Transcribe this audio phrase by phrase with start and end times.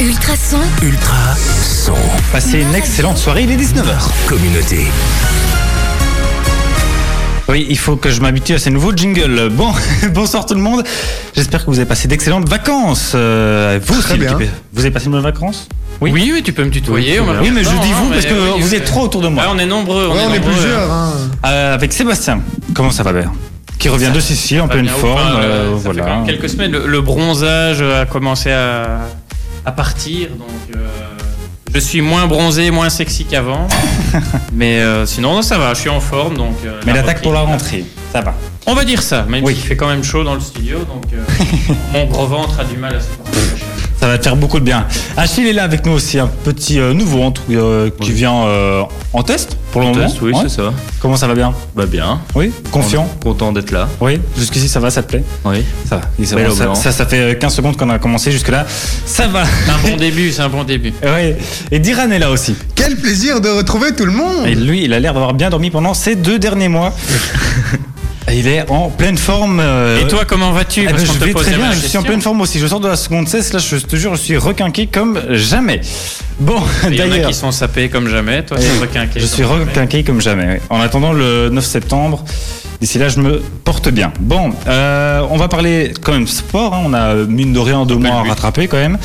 [0.00, 0.58] Ultrason.
[0.82, 1.94] Ultra son.
[2.30, 4.26] Passez une excellente soirée, il est 19h.
[4.28, 4.86] Communauté.
[7.48, 9.48] Oui, il faut que je m'habitue à ces nouveaux jingles.
[9.50, 9.72] Bon,
[10.12, 10.84] bonsoir tout le monde.
[11.34, 13.12] J'espère que vous avez passé d'excellentes vacances.
[13.14, 14.36] Euh, vous Très aussi, bien.
[14.36, 14.52] l'équipe.
[14.72, 15.68] Vous avez passé de bonnes vacances
[16.00, 17.20] Oui, oui, tu peux me tutoyer.
[17.20, 18.74] on Oui, mais je dis vous hein, parce mais que oui, vous oui.
[18.76, 19.44] êtes trop autour de moi.
[19.50, 20.08] On est nombreux.
[20.08, 20.92] Ouais, on est nombreux, plusieurs.
[20.92, 21.12] Hein.
[21.46, 22.40] Euh, avec Sébastien.
[22.74, 23.32] Comment ça va bien
[23.78, 25.12] Qui revient de Sicile en pleine forme.
[25.22, 26.02] enfin, euh, ça fait voilà.
[26.04, 28.98] quand même quelques semaines, le, le bronzage a commencé à,
[29.66, 30.86] à partir, donc euh,
[31.74, 33.66] je suis moins bronzé, moins sexy qu'avant.
[34.52, 36.36] mais euh, sinon, non, ça va, je suis en forme.
[36.36, 38.32] Donc, euh, Mais la l'attaque pour la rentrée, ça va.
[38.66, 39.54] On va dire ça, même Oui.
[39.54, 41.04] s'il fait quand même chaud dans le studio, donc
[41.92, 43.38] mon gros ventre a du mal à se porter.
[44.00, 44.86] Ça va te faire beaucoup de bien.
[45.16, 48.44] Achille est là avec nous aussi, un petit euh, nouveau en tout, euh, qui vient
[48.44, 48.82] euh,
[49.14, 50.06] en test pour le moment.
[50.06, 50.40] Test, oui, Ouais.
[50.42, 50.72] c'est ça.
[51.00, 51.54] Comment ça va bien?
[51.74, 52.20] Bah bien.
[52.34, 53.88] Oui Confiant Content d'être là.
[54.00, 55.24] Oui Jusqu'ici ça va, ça te plaît?
[55.44, 55.64] Oui.
[55.88, 56.74] Ça va.
[56.74, 58.66] Ça, ça fait 15 secondes qu'on a commencé jusque-là.
[59.06, 59.44] Ça va.
[59.44, 60.92] C'est un bon début, c'est un bon début.
[61.02, 61.34] Oui.
[61.70, 62.54] Et Diran est là aussi.
[62.74, 65.70] Quel plaisir de retrouver tout le monde Et lui, il a l'air d'avoir bien dormi
[65.70, 66.92] pendant ces deux derniers mois.
[68.32, 69.60] Il est en pleine forme.
[69.60, 70.82] euh, Et toi, comment vas-tu?
[70.82, 72.58] eh ben, je vais très bien, suis en pleine forme aussi.
[72.58, 75.80] Je sors de la seconde cesse, là je te jure, je suis requinqué comme jamais.
[76.40, 79.20] Bon, Il y en a d'ailleurs, qui sont sapés comme jamais, toi, tu es requinqué.
[79.20, 79.64] je suis jamais.
[79.64, 80.60] requinqué comme jamais.
[80.70, 82.24] En attendant le 9 septembre,
[82.80, 84.12] d'ici là je me porte bien.
[84.20, 86.82] Bon, euh, on va parler quand même sport, hein.
[86.84, 88.98] on a mine de rien deux mois à rattraper quand même.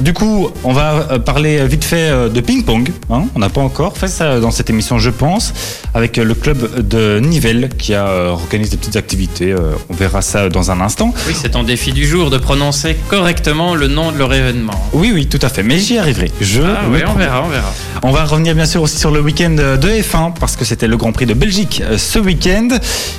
[0.00, 2.92] Du coup, on va euh, parler vite fait euh, de ping-pong.
[3.10, 3.24] hein.
[3.34, 5.52] On n'a pas encore fait ça dans cette émission, je pense,
[5.92, 9.50] avec euh, le club de Nivelles qui a euh, organisé des petites activités.
[9.50, 11.12] Euh, On verra ça dans un instant.
[11.26, 14.74] Oui, c'est ton défi du jour de prononcer correctement le nom de leur événement.
[14.92, 15.64] Oui, oui, tout à fait.
[15.64, 16.30] Mais j'y arriverai.
[16.40, 17.72] Je Ah oui, on verra, on verra.
[18.04, 20.96] On va revenir bien sûr aussi sur le week-end de F1 parce que c'était le
[20.96, 22.68] Grand Prix de Belgique euh, ce week-end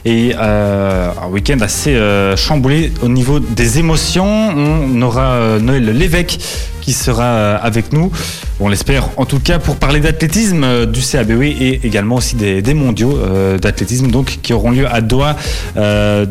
[0.05, 4.25] et euh, un week-end assez euh, chamboulé au niveau des émotions.
[4.25, 6.37] On aura euh, Noël Lévesque
[6.81, 8.09] qui sera avec nous,
[8.59, 12.73] on l'espère en tout cas pour parler d'athlétisme du CABW et également aussi des, des
[12.73, 13.19] mondiaux
[13.61, 15.36] d'athlétisme donc qui auront lieu à Doha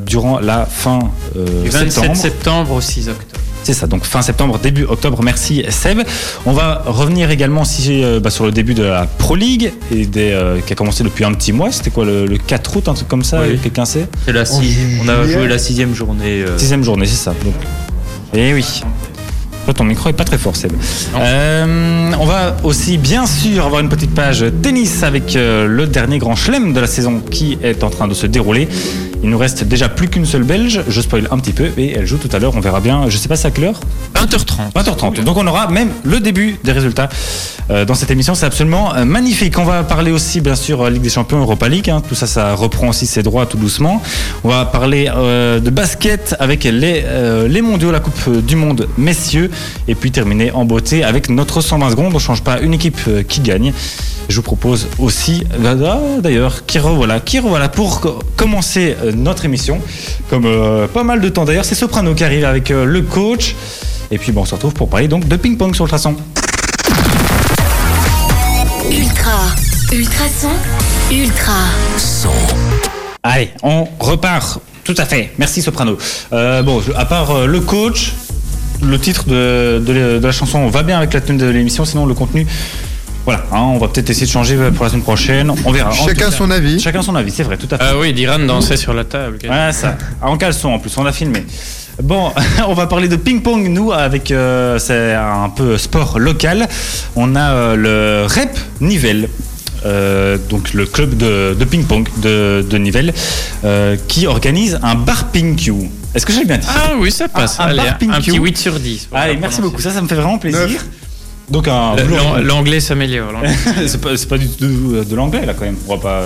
[0.07, 0.99] durant la fin
[1.37, 2.17] Du 27 septembre.
[2.17, 3.41] septembre au 6 octobre.
[3.69, 5.23] C'est ça, donc fin septembre, début octobre.
[5.23, 5.99] Merci Seb.
[6.47, 10.07] On va revenir également si, euh, bah, sur le début de la Pro League et
[10.07, 11.71] des, euh, qui a commencé depuis un petit mois.
[11.71, 13.59] C'était quoi le, le 4 août, un truc comme ça Oui.
[13.63, 14.79] Quelqu'un sait C'est la six-.
[15.05, 16.45] On a joué la sixième journée.
[16.49, 17.35] euh, Sixième journée, c'est ça.
[17.45, 17.53] Donc.
[18.33, 18.65] Et oui.
[19.69, 20.73] Toi, ton micro est pas très fort, Seb.
[21.15, 26.17] Euh, on va aussi, bien sûr, avoir une petite page tennis avec euh, le dernier
[26.17, 28.67] grand chelem de la saison qui est en train de se dérouler.
[29.23, 30.81] Il nous reste déjà plus qu'une seule Belge.
[30.89, 32.55] Je spoil un petit peu et elle joue tout à l'heure.
[32.57, 33.11] On verra bien.
[33.11, 33.81] Je sais pas c'est à quelle heure?
[34.15, 34.73] 20h30.
[34.75, 35.25] 20h30.
[35.25, 37.09] Donc on aura même le début des résultats
[37.71, 38.37] euh, dans cette émission.
[38.37, 39.59] C'est absolument magnifique.
[39.59, 41.91] On va parler aussi bien sûr Ligue des Champions, Europa League.
[41.91, 42.01] hein.
[42.09, 44.01] Tout ça, ça reprend aussi ses droits tout doucement.
[44.45, 48.89] On va parler euh, de basket avec les, euh, les mondiaux, la Coupe du Monde
[48.97, 49.51] messieurs.
[49.89, 52.07] Et puis terminer en beauté avec notre 120 secondes.
[52.11, 53.73] On ne change pas une équipe euh, qui gagne.
[54.29, 55.45] Je vous propose aussi,
[56.23, 59.81] d'ailleurs, qui revoilà, qui revoilà pour co- commencer euh, notre émission,
[60.29, 63.55] comme euh, pas mal de temps d'ailleurs, c'est Soprano qui arrive avec euh, le coach.
[64.11, 66.15] Et puis bon, on se retrouve pour parler donc de ping-pong sur le traçon.
[68.91, 69.55] Ultra.
[69.93, 70.49] Ultrason.
[71.11, 71.53] Ultra.
[71.99, 72.29] Son.
[73.23, 74.61] Allez, on repart.
[74.85, 75.33] Tout à fait.
[75.39, 75.99] Merci Soprano.
[76.33, 78.13] Euh, bon, à part euh, le coach,
[78.83, 81.85] le titre de, de la- de la chanson va bien avec la tenue de l'émission,
[81.85, 82.47] sinon le contenu.
[83.25, 85.53] Voilà, hein, on va peut-être essayer de changer pour la semaine prochaine.
[85.67, 85.91] On verra.
[85.91, 86.81] En Chacun son avis.
[86.81, 87.85] Chacun son avis, c'est vrai, tout à fait.
[87.87, 89.39] Ah oui, Diran dansait sur la table.
[89.45, 89.99] Ouais, ça.
[90.23, 91.45] En caleçon en plus, on a filmé.
[92.03, 92.31] Bon,
[92.69, 94.31] on va parler de ping-pong, nous, avec.
[94.31, 96.69] euh, c'est un peu sport local.
[97.17, 99.29] On a euh, le REP Nivelles.
[99.85, 103.13] euh, donc le club de, de ping-pong de, de Nivelles
[103.65, 105.55] euh, qui organise un bar ping
[106.15, 107.61] Est-ce que j'ai bien dit Ah oui, ça passe.
[107.61, 108.39] Un- un Allez, un petit cue.
[108.39, 109.09] 8 sur 10.
[109.13, 110.69] Allez, merci beaucoup, ça, ça me fait vraiment plaisir.
[111.51, 111.67] Donc.
[112.43, 113.33] L'anglais s'améliore.
[113.87, 115.77] c'est pas, c'est pas du tout de, de l'anglais là quand même.
[115.87, 116.23] On va pas.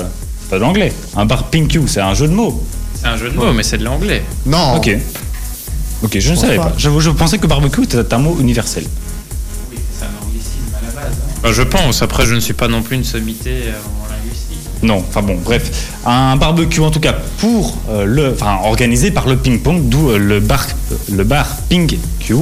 [0.51, 0.93] Pas de l'anglais.
[1.17, 2.63] Un bar ping c'est un jeu de mots.
[2.95, 4.23] C'est un jeu de mots, mais c'est de l'anglais.
[4.47, 4.77] Non.
[4.77, 4.91] Ok.
[6.03, 6.67] Ok, je ne savais pas.
[6.67, 6.75] pas.
[6.77, 8.85] Je, je pensais que barbecue était un mot universel.
[9.71, 11.17] Oui, c'est un anglicisme à la base.
[11.43, 12.03] Bah, je pense.
[12.03, 13.73] Après, je ne suis pas non plus une sommité euh.
[14.83, 15.89] Non, enfin bon, bref.
[16.05, 18.33] Un barbecue en tout cas pour euh, le.
[18.33, 20.67] Enfin, organisé par le ping-pong, d'où euh, le bar,
[21.11, 22.35] le bar Ping Q.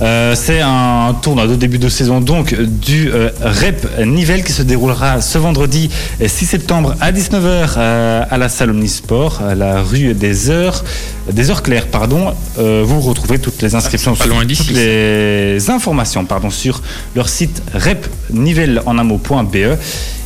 [0.00, 4.62] Euh, c'est un tournoi de début de saison donc du euh, REP Nivelles qui se
[4.62, 5.90] déroulera ce vendredi
[6.20, 10.82] euh, 6 septembre à 19h euh, à la salle Omnisport, à la rue des Heures,
[11.30, 12.34] des Heures Claires, pardon.
[12.58, 16.82] Euh, vous retrouvez toutes les inscriptions, Ah, loin toutes les informations pardon, sur
[17.14, 19.78] leur site repnivelle.be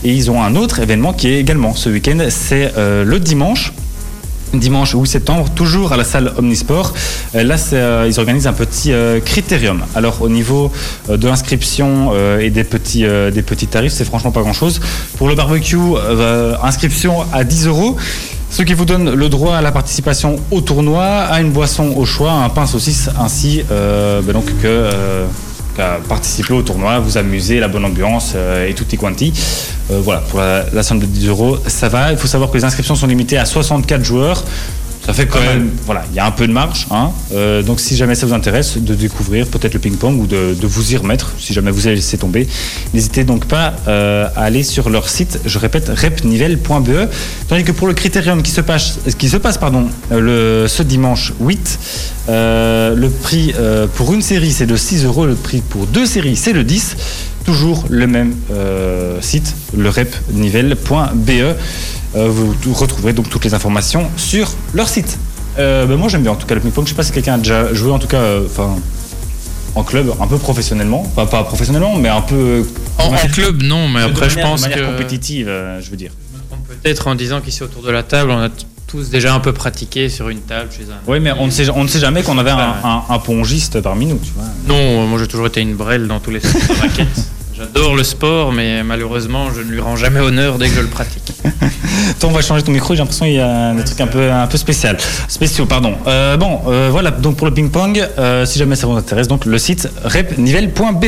[0.06, 3.72] et ils ont un autre événement qui est également ce week-end, c'est euh, le dimanche
[4.54, 6.94] dimanche 8 septembre, toujours à la salle Omnisport.
[7.34, 8.92] Euh, Là, euh, ils organisent un petit
[9.24, 9.82] critérium.
[9.94, 10.70] Alors, au niveau
[11.08, 14.80] de l'inscription et des petits, des tarifs, c'est franchement pas grand-chose.
[15.18, 17.96] Pour le barbecue, euh, inscription à 10 euros.
[18.48, 22.04] Ce qui vous donne le droit à la participation au tournoi, à une boisson au
[22.04, 24.90] choix, un pain saucisse, ainsi ben donc que
[26.08, 29.32] participer au tournoi, vous amuser, la bonne ambiance euh, et tutti quanti.
[29.90, 32.12] Euh, voilà, pour la, la somme de 10 euros, ça va.
[32.12, 34.44] Il faut savoir que les inscriptions sont limitées à 64 joueurs.
[35.06, 36.88] Ça fait quand même, voilà, il y a un peu de marge.
[36.90, 37.12] Hein.
[37.32, 40.92] Euh, donc si jamais ça vous intéresse de découvrir peut-être le ping-pong ou de, vous
[40.92, 42.48] y remettre, si jamais vous avez laissé tomber,
[42.92, 47.08] n'hésitez donc pas euh, à aller sur leur site, je répète, repnivel.be.
[47.46, 50.82] Tandis que pour le critérium qui se passe, qui se passe pardon, euh, le, ce
[50.82, 51.78] dimanche 8,
[52.28, 53.54] euh, le prix
[53.94, 56.96] pour une série c'est de 6 euros, le prix pour deux séries c'est de 10.
[57.44, 58.34] Toujours le même
[59.20, 61.54] site, le repnivel.be.
[62.16, 65.18] Euh, vous retrouverez donc toutes les informations sur leur site.
[65.58, 66.84] Euh, ben moi j'aime bien en tout cas le ping-pong.
[66.84, 68.46] Je sais pas si quelqu'un a déjà joué en tout cas, euh,
[69.74, 72.66] en club, un peu professionnellement, enfin pas professionnellement, mais un peu
[72.98, 74.92] En, en club, non, mais de après, je pense de manière que.
[74.92, 76.12] compétitive, euh, je veux dire.
[76.82, 78.48] Peut-être en disant qu'ici autour de la table, on a
[78.86, 80.96] tous déjà un peu pratiqué sur une table chez un.
[81.06, 82.62] Oui, mais on ne sait, on ne sait jamais qu'on avait un, Ouais.
[82.84, 84.44] un- un pongiste parmi nous, tu vois.
[84.68, 87.06] Non, moi j'ai toujours été une brêle dans tous les sports de raquette.
[87.56, 90.88] J'adore le sport, mais malheureusement, je ne lui rends jamais honneur dès que je le
[90.88, 91.32] pratique.
[92.10, 94.30] Attends, on va changer ton micro, j'ai l'impression qu'il y a des trucs un peu,
[94.30, 94.98] un peu spécial.
[95.26, 95.64] spéciaux.
[95.64, 95.94] Pardon.
[96.06, 99.46] Euh, bon, euh, voilà, donc pour le ping-pong, euh, si jamais ça vous intéresse, donc
[99.46, 101.06] le site repnivel.be.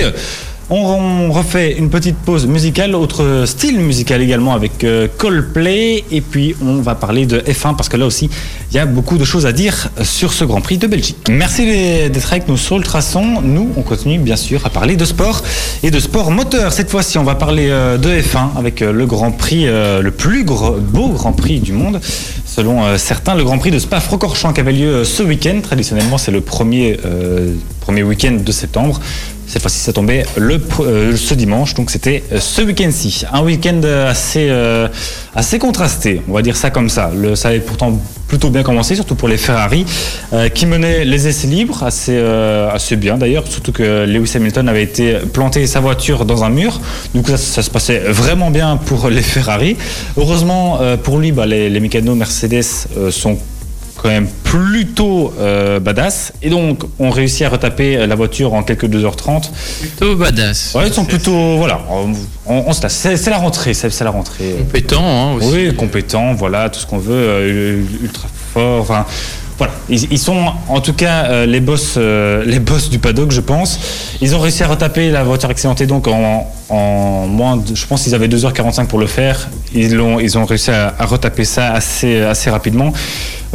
[0.71, 6.55] On, refait une petite pause musicale, autre style musical également avec euh, Coldplay, et puis
[6.63, 8.29] on va parler de F1 parce que là aussi
[8.71, 11.17] il y a beaucoup de choses à dire sur ce Grand Prix de Belgique.
[11.31, 11.65] Merci
[12.11, 13.41] d'être avec nous sur Ultrason.
[13.43, 15.43] Nous, on continue bien sûr à parler de sport
[15.83, 16.73] et de sport moteur.
[16.73, 20.45] Cette fois-ci, on va parler euh, de F1 avec euh, le Grand Prix, le plus
[20.45, 22.01] beau Grand Prix du monde,
[22.59, 25.61] selon euh, certains, le Grand Prix de Spa-Francorchamps qui avait lieu euh, ce week-end.
[25.63, 29.01] Traditionnellement, c'est le premier, euh, premier week-end de septembre.
[29.47, 30.61] Cette fois-ci, ça tombait le,
[31.17, 33.25] ce dimanche, donc c'était ce week-end-ci.
[33.33, 34.53] Un week-end assez,
[35.35, 37.11] assez contrasté, on va dire ça comme ça.
[37.35, 39.87] Ça avait pourtant plutôt bien commencé, surtout pour les Ferrari,
[40.53, 45.17] qui menaient les essais libres assez, assez bien d'ailleurs, surtout que Lewis Hamilton avait été
[45.33, 46.79] planté sa voiture dans un mur.
[47.15, 49.79] Coup, ça, se passait vraiment bien pour les Ferrari.
[50.19, 52.48] Heureusement, pour lui, bah, les, les mécanos Mercedes
[52.97, 53.39] euh, sont
[53.97, 58.87] quand même plutôt euh, badass et donc on réussit à retaper la voiture en quelques
[58.87, 59.51] 2h30
[59.81, 60.75] Plutôt badass.
[60.77, 62.13] ouais ils sont plutôt voilà on,
[62.47, 62.95] on- on se lasse.
[63.17, 65.49] c'est la rentrée c'est c'est la rentrée Compétent hein, aussi.
[65.53, 69.05] oui compétent voilà tout ce qu'on veut euh, ultra fort enfin
[69.59, 73.41] voilà, ils, sont en tout cas euh, les boss, euh, les boss du paddock, je
[73.41, 73.81] pense.
[74.21, 78.05] Ils ont réussi à retaper la voiture accidentée donc en, en moins, de, je pense
[78.05, 79.49] qu'ils avaient 2h45 pour le faire.
[79.75, 82.93] Ils l'ont, ils ont réussi à, retaper ça assez, assez rapidement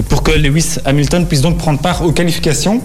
[0.09, 2.81] pour que Lewis Hamilton puisse donc prendre part aux qualifications.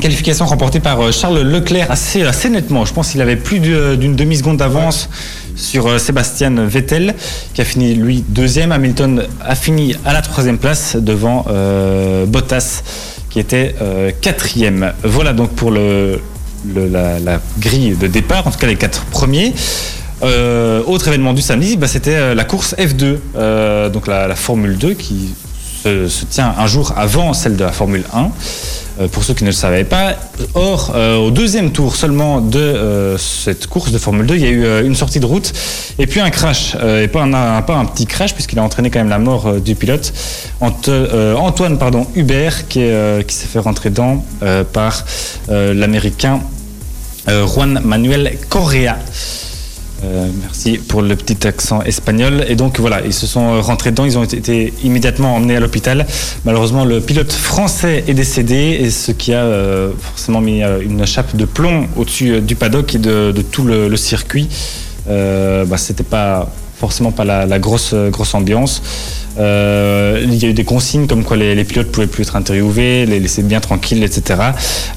[0.00, 2.86] Qualification remportée par euh, Charles Leclerc assez, assez nettement.
[2.86, 5.10] Je pense qu'il avait plus d'une demi-seconde d'avance
[5.56, 7.14] sur euh, Sébastien Vettel,
[7.54, 8.72] qui a fini lui deuxième.
[8.72, 12.82] Hamilton a fini à la troisième place devant euh, Bottas,
[13.30, 14.92] qui était euh, quatrième.
[15.04, 19.52] Voilà donc pour la, grille de départ, en tout cas les quatre premiers.
[20.22, 25.34] Autre événement du samedi, bah, c'était la course F2, euh, donc la Formule 2 qui
[25.82, 28.30] se, tient un jour avant celle de la Formule 1.
[29.00, 30.16] euh, pour ceux qui ne le savaient pas.
[30.54, 34.46] Or, euh, au deuxième tour seulement de euh, cette course de Formule 2, il y
[34.46, 35.52] a eu une sortie de route
[35.98, 36.74] et puis un crash.
[36.74, 40.12] Et pas un, petit crash, puisqu'il a entraîné quand même la mort du pilote,
[40.60, 41.78] Antoine
[42.14, 44.24] Hubert, qui, est, qui s'est fait rentrer dedans
[44.72, 45.04] par
[45.48, 46.40] l'Américain
[47.28, 48.98] Juan Manuel Correa.
[50.04, 52.44] Euh, merci pour le petit accent espagnol.
[52.48, 55.60] Et donc voilà, ils se sont euh, rentrés dedans, ils ont été, immédiatement emmenés à
[55.60, 56.06] l'hôpital.
[56.44, 61.36] Malheureusement, le pilote français est décédé, et ce qui a euh, forcément mis une chape
[61.36, 64.48] de plomb au-dessus du paddock et de, tout le, circuit.
[65.08, 68.82] Euh, bah, C'était pas forcément pas la, grosse, grosse ambiance.
[69.36, 69.42] Il
[70.34, 73.20] y a eu des consignes comme quoi les, les pilotes pouvaient plus être interviewés, les
[73.20, 74.40] laisser bien tranquilles, etc.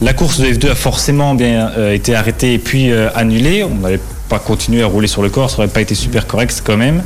[0.01, 3.63] La course de F2 a forcément bien été arrêtée et puis annulée.
[3.63, 6.61] On n'avait pas continué à rouler sur le corps, ça aurait pas été super correct
[6.63, 7.03] quand même.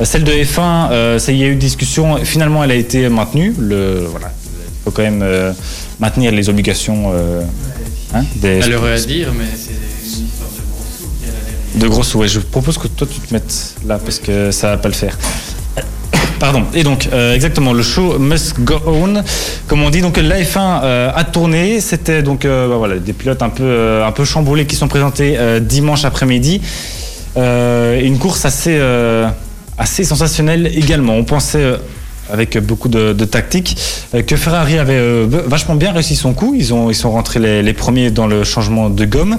[0.00, 2.16] Euh, celle de F1, euh, ça, il y a eu discussion.
[2.24, 3.54] Finalement, elle a été maintenue.
[3.58, 5.52] Le, voilà, il faut quand même euh,
[6.00, 7.42] maintenir les obligations euh,
[8.14, 12.02] hein, des, À l'heure à dire, mais c'est une histoire de gros sous de gros
[12.02, 12.18] sous.
[12.18, 14.94] Ouais, je propose que toi tu te mettes là parce que ça va pas le
[14.94, 15.18] faire.
[16.38, 16.64] Pardon.
[16.74, 19.22] Et donc, euh, exactement, le show must go on,
[19.66, 20.00] comme on dit.
[20.00, 21.80] Donc, la F1 euh, a tourné.
[21.80, 25.38] C'était donc euh, bah, voilà, des pilotes un peu, un peu chamboulés qui sont présentés
[25.60, 26.60] dimanche après-midi.
[27.36, 28.80] Une course assez,
[29.78, 31.14] assez sensationnelle également.
[31.14, 31.78] On pensait
[32.34, 33.76] avec beaucoup de, de tactique,
[34.14, 36.54] euh, que Ferrari avait euh, vachement bien réussi son coup.
[36.54, 39.38] Ils, ont, ils sont rentrés les, premiers dans le changement de gomme.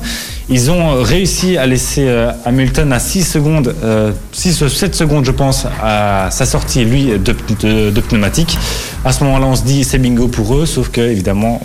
[0.50, 5.26] Ils ont réussi à laisser euh, Hamilton à 6 secondes, euh, 6 ou 7 secondes,
[5.26, 8.58] je pense, à sa sortie, lui, de, de, de pneumatique.
[9.04, 11.62] À ce moment-là, on se dit c'est bingo pour eux, sauf que, évidemment,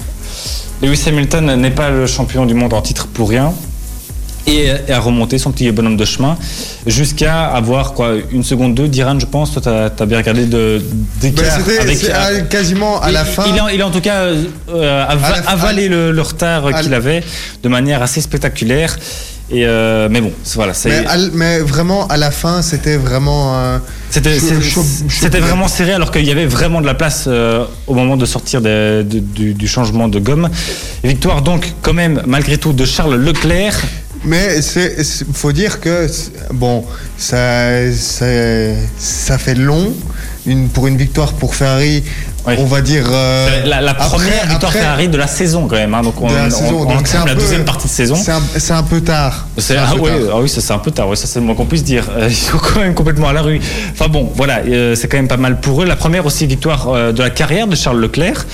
[0.82, 3.52] Lewis Hamilton n'est pas le champion du monde en titre pour rien
[4.50, 6.36] et, a remonté son petit bonhomme de chemin
[6.86, 10.82] jusqu'à avoir quoi une seconde deux d'Iran je pense toi t'as as bien regardé de
[11.22, 11.58] Ben, d'écart
[12.30, 13.44] euh, quasiment à il, la fin.
[13.46, 16.66] il a, il a en tout cas euh, ava- À la- avalé le, le retard
[16.66, 17.22] à qu'il avait
[17.62, 18.96] de manière assez spectaculaire
[19.52, 23.58] et euh, mais bon voilà mais, à mais vraiment, à la fin, c'était vraiment.
[23.58, 23.78] euh,
[24.10, 28.26] C'était vraiment serré alors qu'il y avait vraiment de la place euh, au moment de
[28.26, 30.48] sortir des- de- du, du changement de gomme.
[31.02, 33.76] Victoire donc quand même malgré tout de Charles Leclerc.
[34.24, 34.96] Mais c'est-
[35.32, 36.06] faut dire que
[36.52, 36.84] bon,
[37.16, 38.26] ça, ça,
[38.98, 39.92] ça fait long
[40.46, 42.02] une, pour une victoire pour Ferrari.
[42.46, 42.54] Oui.
[42.58, 43.04] On va dire.
[43.10, 45.92] euh, la, la après- première victoire après- Ferrari de la saison quand même.
[45.94, 46.02] hein.
[46.02, 46.76] donc on, de la on- saison.
[46.80, 48.14] on Donc entame c'est un la peu- deuxième partie de saison.
[48.14, 49.46] C'est un, peu tard.
[49.58, 51.66] C'est- ah, oui, ah oui, ça c'est un peu tard, ça c'est le moins qu'on
[51.66, 52.08] puisse dire.
[52.16, 53.60] Euh, ils sont quand même complètement à la rue.
[53.92, 55.86] Enfin bon, voilà, euh, c'est quand même pas mal pour eux.
[55.86, 58.46] La première aussi victoire euh, de la carrière de Charles Leclerc.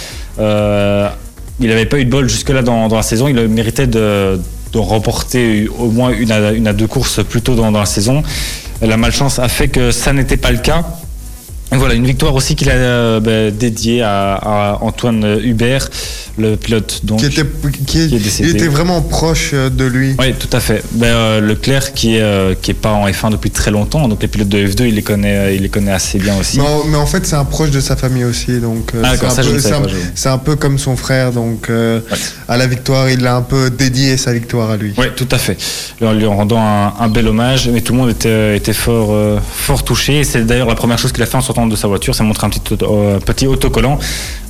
[1.58, 3.28] Il n'avait pas eu de bol jusque-là dans, dans la saison.
[3.28, 4.38] Il méritait de,
[4.76, 6.30] de remporter au moins une
[6.66, 8.22] à, deux courses plus tôt dans la saison.
[8.82, 10.84] La malchance a fait que ça n'était pas le cas.
[11.72, 15.88] Voilà, une victoire aussi qu'il a euh, ben, dédiée à, à Antoine Hubert,
[16.38, 17.42] le pilote donc, Qui était,
[17.86, 18.50] qui est- qui est décédé.
[18.50, 20.14] il était vraiment proche euh, de lui.
[20.18, 20.82] oui, tout à fait.
[20.92, 24.22] Ben, euh, Leclerc qui est, euh, qui est pas en F1 depuis très longtemps, donc
[24.22, 26.58] les pilotes de F2, il les connaît, il les connaît assez bien aussi.
[26.58, 29.24] Mais en, mais en fait, c'est un proche de sa famille aussi, donc Ah, c'est
[29.26, 29.50] un, je
[30.38, 32.00] peu- un- comme son frère, donc Ouais.
[32.48, 34.94] à la victoire, il a un peu dédié sa victoire à lui.
[34.96, 35.56] Oui, tout à fait.
[36.00, 39.12] En lui en rendant un, un bel hommage, mais tout le monde était, était fort,
[39.52, 40.22] fort touché.
[40.22, 42.46] C'est d'ailleurs la première chose qu'il a fait en sortant de sa voiture, c'est montrer
[42.46, 43.98] un petit, auto- euh, petit autocollant,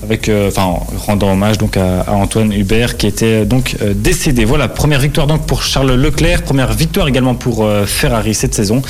[0.03, 4.45] avec, euh, enfin, en rendant hommage donc à, Antoine Hubert qui était euh, donc décédé.
[4.45, 8.83] Voilà, première victoire donc pour Charles Leclerc, première victoire également pour Ferrari cette saison.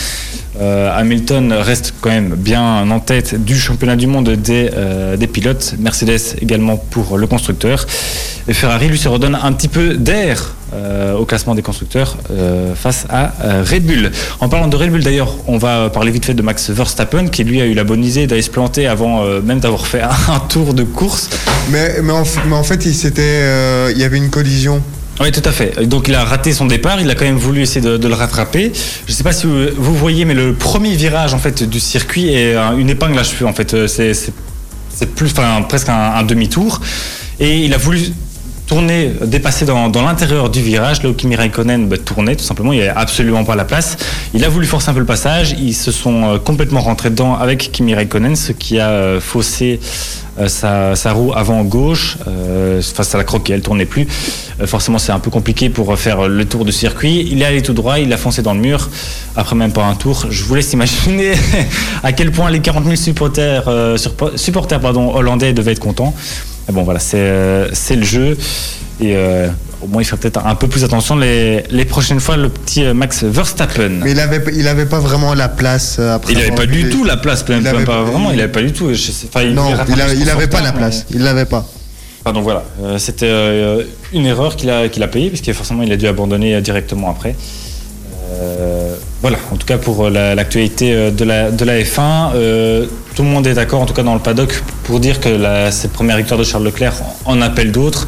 [0.58, 4.70] Hamilton reste quand même bien en tête du championnat du monde des,
[5.18, 5.74] des pilotes.
[5.78, 7.84] Mercedes également pour le constructeur.
[8.48, 10.54] Et Ferrari lui se redonne un petit peu d'air
[11.18, 14.10] au classement des constructeurs euh, face à euh, Red Bull.
[14.40, 17.44] En parlant de Red Bull d'ailleurs, on va parler vite fait de Max Verstappen qui
[17.44, 20.38] lui a eu la bonne idée d'aller se planter avant euh, même d'avoir fait un
[20.48, 21.30] tour de course.
[21.70, 24.82] Mais, mais, en, f- mais en fait, il, s'était, euh, il y avait une collision.
[25.20, 25.86] Oui, tout à fait.
[25.86, 28.14] Donc il a raté son départ, il a quand même voulu essayer de, de le
[28.14, 28.70] rattraper.
[29.06, 31.80] Je ne sais pas si vous, vous voyez, mais le premier virage en fait du
[31.80, 33.46] circuit est un- une épingle à cheveux.
[33.46, 34.32] En fait, Euh, c'est c'est-
[34.94, 36.80] c'est plus, enfin presque un, un demi-tour.
[37.40, 38.00] Et il a voulu
[38.66, 42.72] tourner, dépasser dans, dans l'intérieur du virage, là où Kimi Raikkonen bah, tournait tout simplement,
[42.72, 43.96] il n'y avait absolument pas la place.
[44.34, 47.34] Il a voulu forcer un peu le passage, ils se sont euh, complètement rentrés dedans
[47.34, 49.80] avec Kimi Raikkonen, ce qui a euh, faussé
[50.38, 54.06] euh, sa, sa roue avant gauche euh, face à la croquée, elle tournait plus.
[54.60, 57.26] Euh, forcément, c'est un peu compliqué pour faire le tour du circuit.
[57.30, 58.90] Il est allé tout droit, il a foncé dans le mur.
[59.34, 61.32] Après même pas un tour, je vous laisse imaginer
[62.02, 63.96] à quel point les 40 000 supporters, euh,
[64.34, 66.14] supporters pardon, hollandais devaient être contents.
[66.68, 68.36] Mais bon, voilà, c'est euh, le jeu.
[69.00, 69.48] Et euh,
[69.82, 72.82] au moins, il ferait peut-être un peu plus attention les, les prochaines fois, le petit
[72.84, 73.90] euh, Max Verstappen.
[74.02, 76.32] Mais il avait, il avait pas vraiment la place euh, après.
[76.32, 78.38] il n'avait pas du les- tout la place, même, Il même avait pas vraiment, il
[78.38, 78.88] n'avait pas du tout.
[78.92, 81.06] Je sais- enfin, Non, il, a- juste il son avait pas la mais- place.
[81.10, 81.66] Il l'avait pas.
[82.24, 82.64] Enfin, donc voilà,
[82.98, 83.30] c'était
[84.12, 87.36] une erreur qu'il a, qu'il a payée, puisque forcément il a dû abandonner directement après.
[88.38, 92.32] Euh, voilà, en tout cas pour euh, la- l'actualité euh, de la, de la F1,
[92.34, 95.28] euh, tout le monde est d'accord, en tout cas dans le paddock, pour dire que
[95.28, 98.06] la, cette première victoire de Charles Leclerc en appelle d'autres.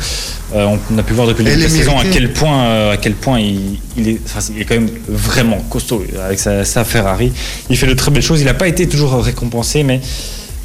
[0.55, 3.15] Euh, on a pu voir depuis le début de saison à quel point, à quel
[3.15, 7.33] point il, il est, enfin, il est quand même vraiment costaud avec sa, sa Ferrari.
[7.71, 8.41] Il fait de très belles choses.
[8.41, 10.01] Il n'a pas été toujours récompensé, mais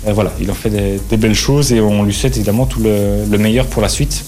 [0.06, 3.26] voilà, il en fait des, des belles choses et on lui souhaite évidemment tout le,
[3.30, 4.24] le meilleur pour la suite.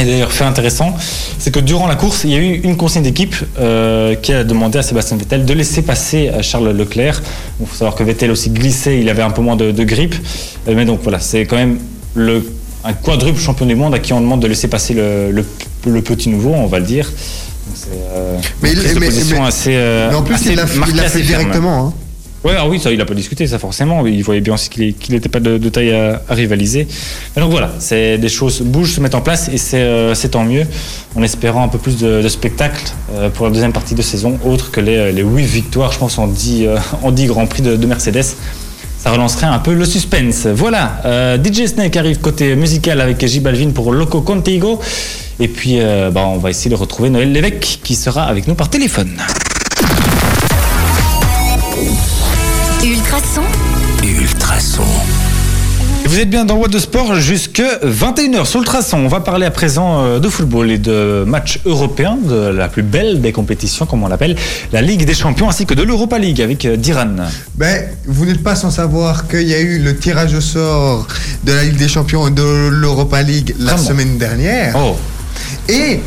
[0.00, 0.94] Et d'ailleurs, fait intéressant,
[1.38, 4.42] c'est que durant la course, il y a eu une consigne d'équipe euh, qui a
[4.42, 7.22] demandé à Sébastien Vettel de laisser passer à Charles Leclerc.
[7.60, 10.14] Il faut savoir que Vettel aussi glissait, il avait un peu moins de, de grippe.
[10.68, 11.78] Euh, mais donc voilà, c'est quand même
[12.14, 12.44] le,
[12.84, 15.46] un quadruple champion du monde à qui on demande de laisser passer le, le-
[15.86, 17.10] le petit nouveau, on va le dire.
[17.74, 19.74] C'est euh, Mais une il- prise de mais- position mais- assez.
[19.76, 20.64] euh, Mais en plus, assez il l'a
[21.04, 21.86] il fait directement.
[21.88, 21.92] hein.
[22.44, 24.06] Ouais, ah oui, ça, il n'a pas discuté, ça forcément.
[24.06, 26.86] Il voyait bien aussi qu'il n'était pas de, taille à, à rivaliser.
[27.34, 30.30] Mais donc voilà, c'est des choses bougent, se mettent en place et c'est euh, c'est
[30.30, 30.66] tant mieux.
[31.16, 32.84] En espérant un peu plus de, de spectacle
[33.14, 36.18] euh, pour la deuxième partie de saison, autre que les, les 8 victoires, je pense,
[36.18, 38.24] en 10, euh, en 10 Grands Prix de, de Mercedes.
[39.04, 40.46] Ça relancerait un peu le suspense.
[40.46, 44.80] Voilà, euh, DJ Snake arrive côté musical avec J Balvin pour Loco Contigo.
[45.40, 48.54] Et puis, euh, bah, on va essayer de retrouver Noël Lévesque qui sera avec nous
[48.54, 49.10] par téléphone.
[56.14, 58.98] Vous êtes bien dans What de Sport jusque 21h sur le traçon.
[58.98, 62.84] On va parler à présent euh, de football et de matchs européens, de la plus
[62.84, 64.36] belle des compétitions, comme on l'appelle,
[64.70, 67.16] la Ligue des Champions, ainsi que de l'Europa League avec euh, Diran.
[67.56, 71.08] Ben, vous n'êtes pas sans savoir qu'il y a eu le tirage au sort
[71.42, 74.76] de la Ligue des Champions et de l'Europa League la Vraiment semaine dernière.
[74.78, 74.96] Oh,
[75.68, 75.98] Et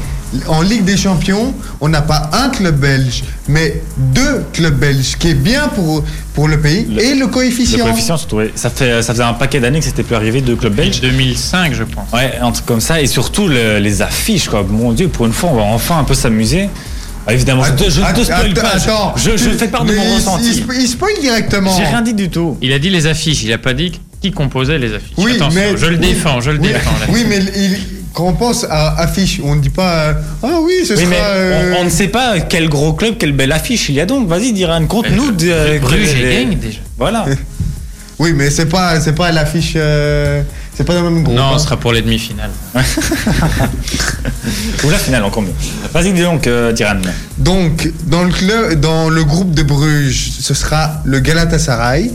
[0.47, 5.17] en Ligue des Champions, on n'a pas un club belge, mais deux clubs belges, ce
[5.17, 6.03] qui est bien pour,
[6.33, 6.85] pour le pays.
[6.89, 7.83] Le- et le le coefficient.
[7.85, 8.51] coefficient, surtout, ouais.
[8.55, 11.01] ça, fait, ça faisait un paquet d'années que c'était plus arrivé de clubs belges.
[11.01, 12.11] 2005, je pense.
[12.13, 14.63] Ouais, un truc comme ça, et surtout le- les affiches, quoi.
[14.67, 16.69] Mon Dieu, pour une fois, on va enfin un peu s'amuser.
[17.29, 19.83] Ah, évidemment, je, te- je ne te spoil Attends, pas, je- attends, je, fais part
[19.83, 20.63] de mon il- ressenti.
[20.69, 21.75] Il, il spoil directement.
[21.75, 22.57] J'ai rien dit du tout.
[22.61, 25.11] Il a dit les affiches, il a pas dit qui composait les affiches.
[25.17, 26.89] Oui, Attention, mais je le oui, défends, je le oui, défends.
[27.01, 27.05] là.
[27.09, 27.77] Oui, mais il-
[28.17, 31.09] quand on pense à affiche, on ne dit pas euh, ah oui, ce Oui, sera.
[31.11, 34.01] mais euh, on, on ne sait pas quel gros club, quelle belle affiche il y
[34.01, 34.27] a donc.
[34.27, 35.31] Vas-y, Diran, conte-nous.
[35.33, 36.79] de- euh, Bruges Genk, déjà.
[36.97, 37.25] Voilà.
[38.19, 39.73] Oui, mais c'est pas c'est pas l'affiche.
[39.75, 40.41] euh,
[40.75, 41.35] c'est pas dans le même groupe.
[41.37, 41.57] Non, hein.
[41.59, 42.49] ce sera pour les demi-finales.
[44.83, 45.53] Ou la finale, encore mieux.
[45.93, 46.95] Vas-y, dis donc, euh, Diran.
[47.37, 52.11] Donc dans le club, dans le groupe de Bruges, ce sera le Galatasaray.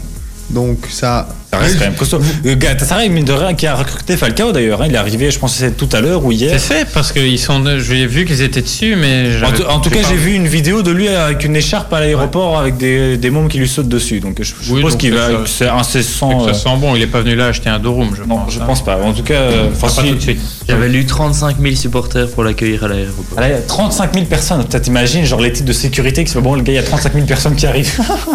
[0.50, 1.28] Donc ça.
[1.52, 2.18] Ça reste quand même costaud.
[2.44, 4.80] Le Galatasaray, mine de rien, qui a recruté Falcao d'ailleurs.
[4.80, 4.86] hein.
[4.88, 6.50] Il est arrivé, je pense que c'est tout à l'heure ou hier.
[6.58, 7.62] C'est fait parce qu'ils sont.
[7.78, 9.26] J'ai vu qu'ils étaient dessus, mais.
[9.68, 12.58] En, en tout cas, j'ai vu une vidéo de lui avec une écharpe à l'aéroport
[12.58, 14.20] avec des, des mômes qui lui sautent dessus.
[14.20, 15.26] Donc je, je Oui, suppose donc qu'il va.
[15.28, 15.32] ça.
[15.34, 16.38] que C'est incessant.
[16.38, 18.36] que euh, ça sent bon, il est pas venu là acheter un Dorum, je Non,
[18.38, 18.54] pense.
[18.54, 18.64] je hein.
[18.66, 18.96] pense pas.
[19.02, 20.40] En tout cas, euh, Enfin, enfin, pas si- tout de suite.
[20.66, 23.38] J'avais lu 35 000 supporters pour l'accueillir à l'aéroport.
[23.38, 26.54] Allez, 35 000 personnes, peut-être imagine, genre les titres de sécurité, qui se fait bon,
[26.54, 27.92] le gars, il y a 35 000 personnes qui arrivent.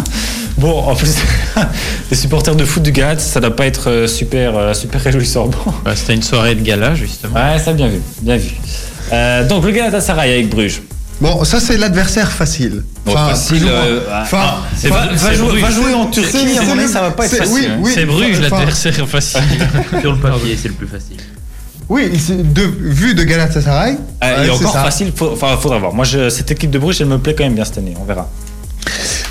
[0.56, 1.16] bon, en plus,
[2.10, 5.46] les supporters de foot du Galatasaray, ça doit pas être euh, super, euh, super réjouissant.
[5.48, 5.72] Bon.
[5.84, 7.34] Bah, C'était une soirée de gala, justement.
[7.34, 8.50] Ouais, ça, bien vu, bien vu.
[9.12, 10.82] Euh, donc, le Galatasaray avec Bruges.
[11.20, 12.84] Bon, ça c'est l'adversaire facile.
[13.04, 15.60] Bon, facile, euh, Enfin, ah, c'est va, jouer, Bruges.
[15.62, 17.54] va jouer en Turquie, à mon avis, ça va pas être facile.
[17.54, 17.90] oui, oui.
[17.92, 19.40] C'est Bruges, enfin- l'adversaire facile.
[20.00, 21.16] Sur le papier, c'est le plus facile.
[21.88, 23.96] Oui, c'est de, vu de Galatasaray.
[24.22, 24.84] Euh, ouais, et c'est encore ça.
[24.84, 25.92] facile, faut- enfin, faudra voir.
[25.92, 28.04] Moi, je- cette équipe de Bruges, elle me plaît quand même bien cette année, on
[28.04, 28.30] verra.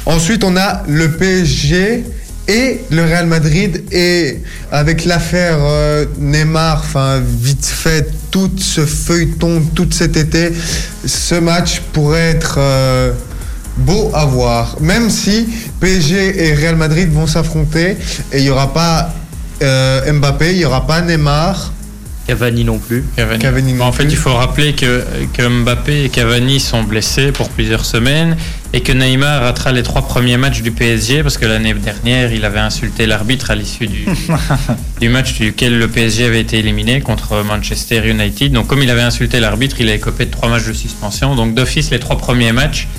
[0.05, 2.03] Ensuite, on a le PSG
[2.47, 3.83] et le Real Madrid.
[3.91, 4.39] Et
[4.71, 10.51] avec l'affaire euh, Neymar, enfin, vite fait, tout ce feuilleton, tout cet été,
[11.05, 13.11] ce match pourrait être euh,
[13.77, 14.77] beau à voir.
[14.81, 15.47] Même si
[15.79, 17.97] PSG et Real Madrid vont s'affronter
[18.31, 19.13] et il n'y aura pas
[19.61, 21.73] euh, Mbappé, il n'y aura pas Neymar.
[22.27, 23.05] Cavani non plus.
[23.15, 23.39] Cavani.
[23.39, 24.13] Cavani non Bon, en fait, plus.
[24.13, 28.35] il faut rappeler que, que Mbappé et Cavani sont blessés pour plusieurs semaines
[28.73, 32.43] et que Neymar ratera les trois premiers matchs du PSG parce que l'année dernière, il
[32.43, 34.05] avait insulté l'arbitre à l'issue du,
[34.99, 38.51] du match duquel le PSG avait été éliminé contre Manchester United.
[38.51, 41.33] Donc, comme il avait insulté l'arbitre, il a écopé de trois matchs de suspension.
[41.35, 42.89] Donc, d'office, les trois premiers matchs,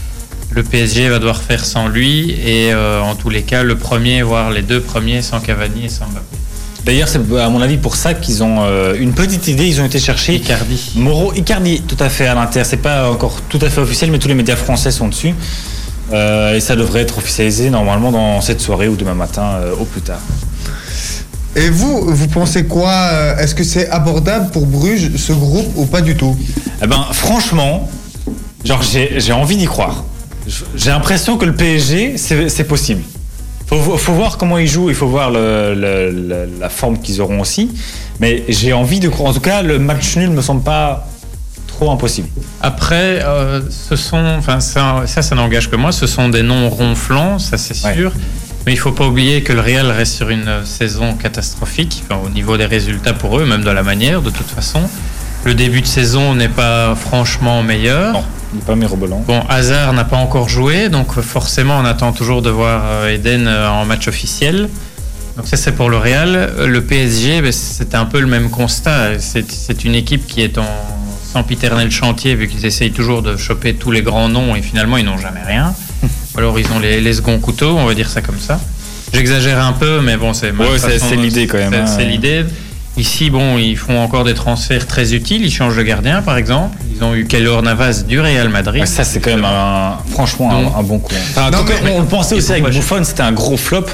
[0.52, 4.22] le PSG va devoir faire sans lui et euh, en tous les cas, le premier,
[4.22, 6.36] voire les deux premiers sans Cavani et sans Mbappé.
[6.84, 9.66] D'ailleurs, c'est à mon avis pour ça qu'ils ont euh, une petite idée.
[9.66, 10.92] Ils ont été chercher Icardi.
[10.96, 12.62] Moro Icardi, tout à fait à l'Inter.
[12.64, 15.34] C'est pas encore tout à fait officiel, mais tous les médias français sont dessus.
[16.12, 19.84] Euh, et ça devrait être officialisé normalement dans cette soirée ou demain matin euh, au
[19.84, 20.20] plus tard.
[21.56, 26.02] Et vous, vous pensez quoi Est-ce que c'est abordable pour Bruges, ce groupe, ou pas
[26.02, 26.36] du tout?
[26.82, 27.90] Eh ben, franchement,
[28.64, 30.04] genre j'ai envie d'y croire.
[30.76, 33.02] J'ai l'impression que le PSG, c'est possible.
[33.68, 37.20] Faut, faut voir comment ils jouent, il faut voir le- le- le- la forme qu'ils
[37.20, 37.70] auront aussi.
[38.18, 39.30] Mais j'ai envie de croire.
[39.30, 41.06] En tout cas, le match nul me semble pas
[41.66, 42.28] trop impossible.
[42.62, 45.92] Après, euh, ce sont, enfin ça, ça, ça n'engage que moi.
[45.92, 47.94] Ce sont des noms ronflants, ça c'est Ouais.
[47.94, 48.12] sûr.
[48.66, 52.28] Mais il faut pas oublier que le Real reste sur une saison catastrophique enfin, au
[52.30, 54.80] niveau des résultats pour eux, même de la manière, de toute façon.
[55.48, 58.12] Le début de saison n'est pas franchement meilleur.
[58.12, 59.24] Non, il n'est pas mirobolant.
[59.26, 63.46] Bon, Hazard n'a pas encore joué, donc forcément on attend toujours de voir euh, Eden
[63.46, 64.68] euh, en match officiel.
[65.38, 66.34] Donc ça c'est pour le Real.
[66.36, 69.18] Euh, Le PSG, ben, c'était un peu le même constat.
[69.18, 70.68] C'est une équipe qui est en
[71.32, 75.06] sempiternel chantier vu qu'ils essayent toujours de choper tous les grands noms et finalement ils
[75.06, 75.72] n'ont jamais rien.
[76.36, 78.60] Alors ils ont les, les seconds couteaux, on va dire ça comme ça.
[79.14, 81.86] J'exagère un peu, mais bon, c'est Ouais, c'est- l'idée quand même, c'est- hein.
[81.86, 82.44] C'est l'idée.
[82.98, 85.44] Ici, bon, ils font encore des transferts très utiles.
[85.44, 86.76] Ils changent de gardien, par exemple.
[87.00, 88.80] Ils ont eu Keylor Navas du Real Madrid.
[88.80, 91.12] Ouais, ça, c'est quand même un, franchement un- bon coup.
[91.30, 93.84] Enfin, Non, mais- on le pensait aussi avec Buffon, c'était un gros flop.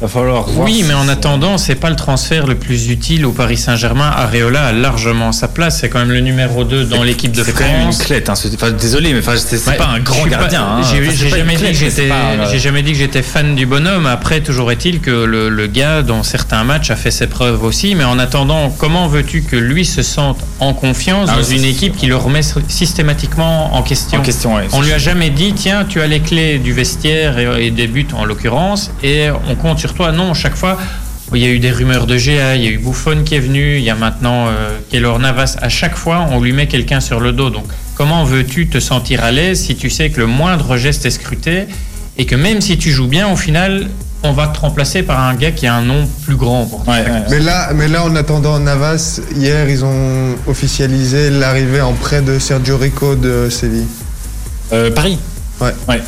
[0.00, 0.66] Va falloir voir.
[0.66, 4.10] Oui, si mais en attendant, c'est pas le transfert le plus utile au Paris Saint-Germain.
[4.16, 5.80] Areola a largement sa place.
[5.80, 7.98] C'est quand même le numéro 2 dans l'équipe de C'est quand même une France.
[8.04, 8.28] clette.
[8.28, 8.34] hein.
[8.54, 10.62] Enfin, désolé, mais enfin, c'est Ouais, pas un grand gardien.
[10.62, 10.80] hein.
[10.82, 14.06] J'ai Enfin, jamais, euh, j'ai jamais dit que j'étais fan du bonhomme.
[14.06, 17.94] Après, toujours est-il que le, le gars, dans certains matchs, a fait ses preuves aussi.
[17.96, 21.96] Mais en attendant, comment veux-tu que lui se sente en confiance Ah, dans une équipe
[21.96, 24.68] qui le remet systématiquement en question En question, ouais.
[24.72, 27.86] On lui a jamais dit, tiens, tu as les clés du vestiaire et, et des
[27.86, 30.12] buts en l'occurrence, et on compte sur toi.
[30.12, 30.78] Non, chaque fois,
[31.34, 33.40] il y a eu des rumeurs de GA, il y a eu Buffon qui est
[33.40, 35.56] venu, il y a maintenant euh, Keylor Navas.
[35.60, 37.50] À chaque fois, on lui met quelqu'un sur le dos.
[37.50, 41.10] Donc, comment veux-tu te sentir à l'aise si tu sais que le moindre geste est
[41.10, 41.64] scruté
[42.18, 43.88] et que même si tu joues bien, au final,
[44.24, 46.94] on va te remplacer par un gars qui a un nom plus grand pour toi.
[46.94, 47.22] Ouais, ouais.
[47.30, 52.38] Mais là, mais là, en attendant Navas, hier, ils ont officialisé l'arrivée en prêt de
[52.38, 53.86] Sergio Rico de Séville.
[54.72, 55.18] Euh, Paris.
[55.60, 55.74] Ouais.
[55.88, 56.02] Ouais.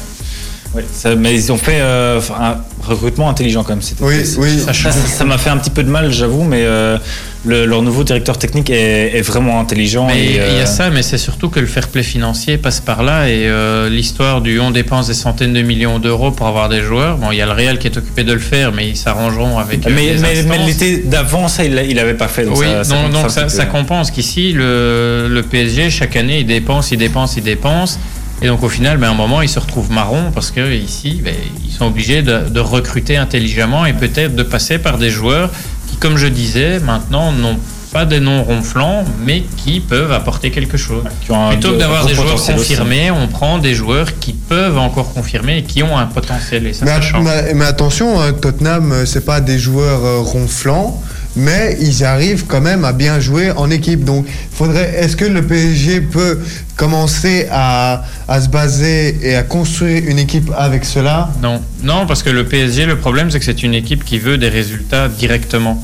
[0.75, 3.83] Ouais, ça- mais ils ont fait euh, un recrutement intelligent quand même.
[3.83, 4.59] c'était- Oui, c'est- oui.
[4.59, 6.99] Ça ça- ça m'a fait un petit peu de mal, j'avoue, mais euh,
[7.45, 10.07] le- leur nouveau directeur technique est, est vraiment intelligent.
[10.07, 12.57] Mais et, il y euh, a ça, mais c'est surtout que le fair play financier
[12.59, 16.47] passe par là et euh, l'histoire du on dépense des centaines de millions d'euros pour
[16.47, 17.17] avoir des joueurs.
[17.19, 19.59] Bon, il y a le Real qui est occupé de le faire, mais ils s'arrangeront
[19.59, 19.87] avec.
[19.87, 20.15] euh, Mais,
[20.47, 22.45] mais, l'été d'avant, ça, il il avait pas fait.
[22.45, 26.91] Donc oui, ça, ça donc, ça, compense qu'ici, le, le PSG, chaque année, il dépense,
[26.93, 27.99] il dépense, il dépense.
[28.43, 31.21] Et donc au final, ben, à un moment, ils se retrouvent marron parce que ici,
[31.25, 35.51] ben, ils sont obligés de, de recruter intelligemment et peut-être de passer par des joueurs
[35.89, 37.59] qui, comme je disais, maintenant n'ont
[37.93, 41.05] pas des noms ronflants, mais qui peuvent apporter quelque chose.
[41.25, 42.53] Qui ont un- Plutôt que d'avoir des joueurs aussi.
[42.53, 46.67] confirmés, on prend des joueurs qui peuvent encore confirmer et qui ont un potentiel.
[46.67, 47.25] Et ça, Mais, ça att- change.
[47.25, 51.01] mais- mais attention, hein, Tottenham, euh, c'est pas des joueurs euh, ronflants,
[51.37, 54.05] mais ils arrivent quand même à bien jouer en équipe.
[54.05, 54.95] Donc, faudrait.
[54.97, 56.39] Est-ce que le PSG peut
[56.77, 61.31] commencer à, se baser et à construire une équipe avec cela?
[61.43, 64.39] Non, non, parce que le PSG, le problème, c'est que c'est une équipe qui veut
[64.39, 65.83] des résultats directement.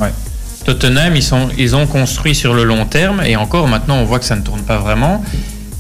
[0.65, 4.19] Tottenham, ils, sont, ils ont construit sur le long terme, et encore maintenant, on voit
[4.19, 5.25] que ça ne tourne pas vraiment.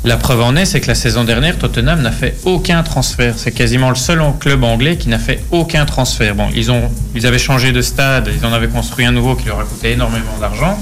[0.02, 3.34] La preuve en est, c'est que la saison dernière, Tottenham n'a fait aucun transfert.
[3.36, 6.34] C'est quasiment le seul club anglais qui n'a fait aucun transfert.
[6.34, 9.46] Bon, ils, ont, ils avaient changé de stade, ils en avaient construit un nouveau qui
[9.46, 10.78] leur a coûté énormément d'argent.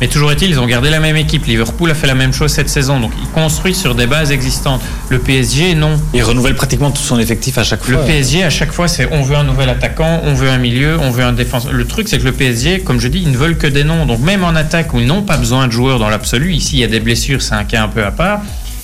[0.00, 1.46] Mais toujours est-il, ils ont gardé la même équipe.
[1.46, 3.00] Liverpool a fait la même chose cette saison.
[3.00, 4.82] Donc, ils construisent sur des bases existantes.
[5.08, 5.98] Le PSG, non.
[6.12, 7.94] Il renouvelle pratiquement tout son effectif à chaque fois.
[7.94, 10.98] Le PSG, à chaque fois, c'est on veut un nouvel attaquant, on veut un milieu,
[11.00, 11.72] on veut un défenseur.
[11.72, 14.04] Le truc, c'est que le PSG, comme je dis, ils ne veulent que des noms.
[14.04, 16.80] Donc, même en attaque où ils n'ont pas besoin de joueurs dans l'absolu, ici, il
[16.80, 18.42] y a des blessures, c'est un cas un peu à part.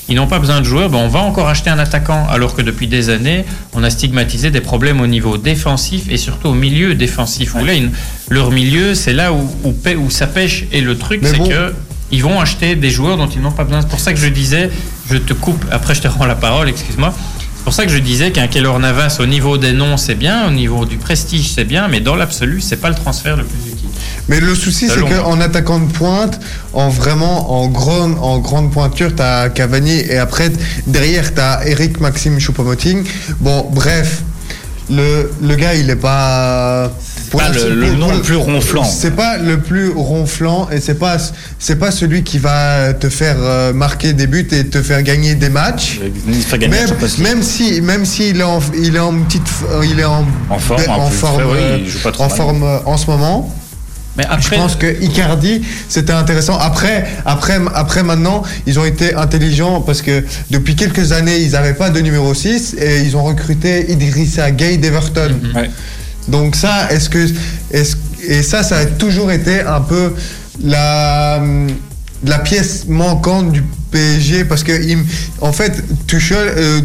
[0.09, 2.27] Ils n'ont pas besoin de joueurs, ben on va encore acheter un attaquant.
[2.29, 6.49] Alors que depuis des années, on a stigmatisé des problèmes au niveau défensif et surtout
[6.49, 7.55] au milieu défensif.
[7.55, 7.91] Où là, ils-
[8.29, 10.65] leur milieu, c'est là où, où, pê- où ça pêche.
[10.73, 11.49] Et le truc, c'est bon.
[11.49, 11.73] que
[12.11, 13.81] ils vont acheter des joueurs dont ils n'ont pas besoin.
[13.81, 14.71] C'est pour ça que je disais,
[15.09, 17.15] je te coupe, après je te rends la parole, excuse-moi.
[17.57, 20.49] C'est pour ça que je disais qu'un Keylor Navas, au niveau des noms, c'est bien,
[20.49, 23.71] au niveau du prestige, c'est bien, mais dans l'absolu, c'est pas le transfert le plus
[23.71, 23.82] utile.
[24.29, 26.39] Mais le souci, C'est qu'en attaquant de pointe,
[26.73, 30.51] en vraiment en grande, en grande pointure, t'as Cavani et après
[30.87, 33.05] derrière t'as Eric Maxime Choupo-Moting.
[33.41, 34.23] Bon, bref,
[34.91, 36.93] le, le gars il est pas.
[37.31, 38.85] pour pas le- le nom le plus ronflant.
[38.85, 41.17] C'est pas le plus ronflant et c'est pas
[41.59, 45.35] c'est pas celui qui va te faire euh, marquer des buts et te faire gagner
[45.35, 45.99] des matchs.
[46.29, 49.99] Il gagner Même, même si même s'il est en il est en petite f- il
[49.99, 52.63] est en En forme, en forme frais, oui, euh, il joue pas trop en forme
[52.63, 53.53] euh, en ce moment.
[54.17, 56.59] Mais après, Je pense que Icardi, c'était intéressant.
[56.59, 61.75] Après, après, après maintenant, ils ont été intelligents parce que depuis quelques années, ils n'avaient
[61.75, 65.33] pas de numéro 6 et ils ont recruté Idrissa Gueye d'Everton.
[65.55, 65.71] Ouais.
[66.29, 67.27] Donc ça, est-ce que...
[67.73, 70.15] Est et ça, ça a toujours été un peu
[70.63, 71.43] la,
[72.25, 74.73] la pièce manquante du PSG parce que
[75.41, 76.81] en fait Tuchel, euh,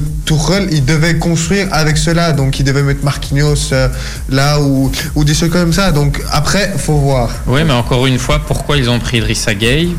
[0.71, 3.87] il devait construire avec cela donc il devait mettre Marquinhos euh,
[4.29, 8.19] là ou, ou des choses comme ça donc après faut voir oui, mais encore une
[8.19, 9.95] fois, pourquoi ils ont pris Idrissa Gueye?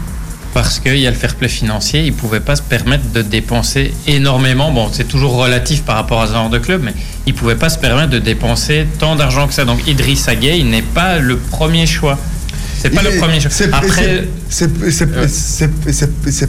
[0.55, 3.23] Parce qu'il y a le fair play financier, ils ne pouvaient pas se permettre de
[3.23, 4.71] dépenser énormément.
[4.73, 6.95] Bon, c'est toujours relatif par rapport à ce genre de club, mais
[7.27, 9.65] ils ne pouvaient pas se permettre de dépenser tant d'argent que ça.
[9.65, 12.19] Donc Idrissa Gueye n'est pas le premier choix.
[12.81, 13.51] C'est pas Il le est- premier choix.
[13.51, 13.71] c'est- Ouais.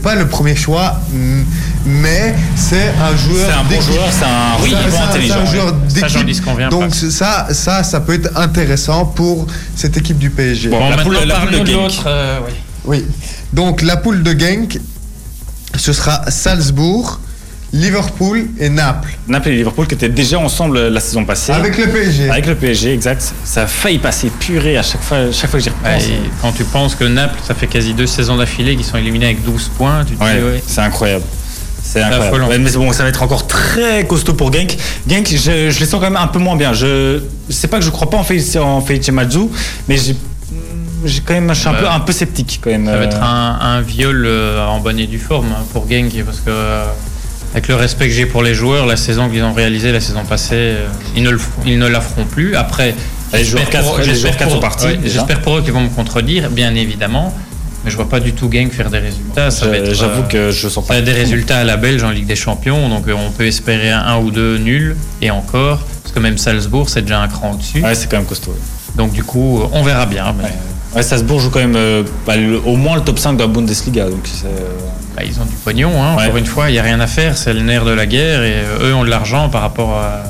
[0.01, 0.99] pas le premier choix,
[1.85, 3.47] mais c'est un joueur.
[3.47, 4.77] C'est un bon joueur, c'est un Oui, un-
[5.09, 5.33] intelligent.
[5.33, 6.07] c'est un joueur Ça,
[6.69, 6.95] Donc pas.
[7.09, 10.69] ça, ça, ça peut être intéressant pour cette équipe du PSG.
[10.69, 11.67] Bon, bon, la poule- la poule de Genk.
[11.71, 12.03] l'autre.
[12.07, 12.53] euh, oui.
[12.85, 13.05] Oui.
[13.53, 14.79] Donc la poule de Genk,
[15.75, 17.19] ce sera Salzbourg,
[17.71, 19.12] Liverpool et Naples.
[19.27, 21.51] Naples et Liverpool qui étaient déjà ensemble la saison passée.
[21.51, 22.29] Avec le PSG.
[22.29, 23.34] Avec le PSG, exact.
[23.43, 26.03] Ça a failli passer purée à chaque fois, chaque fois que j'y repense.
[26.08, 29.25] Et quand tu penses que Naples, ça fait quasi deux saisons d'affilée qu'ils sont éliminés
[29.27, 30.63] avec 12 points, tu te Ouais, dis, ouais.
[30.65, 31.23] c'est incroyable.
[31.84, 32.43] C'est incroyable.
[32.43, 34.75] Ouais, mais c'est bon, ça va être encore très costaud pour Genk.
[35.08, 36.73] Genk, je, je les sens quand même un peu moins bien.
[36.73, 38.84] Je sais pas que je crois pas en Felice, en
[39.88, 40.15] mais j'ai
[41.05, 42.86] j'ai quand même, je suis un Bah, peu, un peu sceptique quand même.
[42.86, 43.05] Ça va euh.
[43.05, 46.49] être un, un viol euh, en bonne et due forme hein, pour Genk parce que
[46.49, 46.84] euh,
[47.53, 50.23] avec le respect que j'ai pour les joueurs, la saison qu'ils ont réalisée la saison
[50.23, 52.55] passée, euh, ils ne le feront- ils ne la feront plus.
[52.55, 52.93] Après,
[53.43, 53.93] j'espère pour-
[55.53, 57.33] ouais, eux qu'ils vont me contredire, bien évidemment.
[57.85, 59.49] Mais je vois pas du tout Genk faire des résultats.
[59.93, 60.99] J'avoue euh, que je sens pas.
[61.01, 63.99] des résultats à la Belge en Ligue des Champions, donc euh, on peut espérer un,
[64.01, 67.81] un ou deux nuls et encore, parce que même Salzbourg c'est déjà un cran au-dessus.
[67.81, 68.53] Ouais, c'est quand même costaud.
[68.97, 70.35] Donc du coup, on verra bien.
[70.38, 70.49] mais, Ouais.
[70.97, 73.47] Ouais, Salzbourg joue quand même euh, bah, le- au moins le top 5 de la
[73.47, 74.09] Bundesliga.
[74.09, 74.49] Donc c'est, euh,
[75.15, 75.91] bah, ils ont du pognon.
[76.01, 76.15] Hein.
[76.17, 76.23] Ouais.
[76.25, 77.37] Encore une fois, il n'y a rien à faire.
[77.37, 80.23] C'est le nerf de la guerre et euh, eux ont de l'argent par rapport à-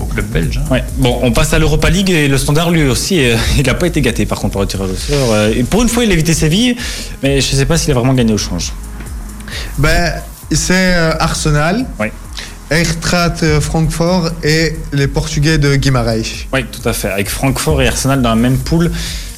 [0.00, 0.58] au club belge.
[0.62, 0.68] hein.
[0.70, 0.84] Ouais.
[0.98, 3.86] Bon, on passe à l'Europa League et le Standard lui aussi, euh, il n'a pas
[3.86, 5.32] été gâté par contre par le tirage au sort.
[5.32, 6.76] Euh, et pour une fois, il a évité Séville,
[7.22, 8.72] mais je ne sais pas s'il a vraiment gagné au change.
[9.78, 10.12] Ben,
[10.52, 12.12] c'est euh, Arsenal, Ouais.
[12.70, 16.46] Eintracht Francfort et les Portugais de Guimarães.
[16.52, 17.08] Oui, tout à fait.
[17.10, 18.90] Avec Francfort et Arsenal dans la même poule,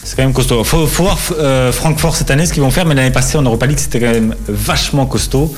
[0.08, 0.64] c'est quand même costaud.
[0.64, 3.42] Faut, faut voir euh, Francfort cette année ce qu'ils vont faire, mais l'année passée en
[3.42, 5.54] Europa League, c'était quand même vachement costaud.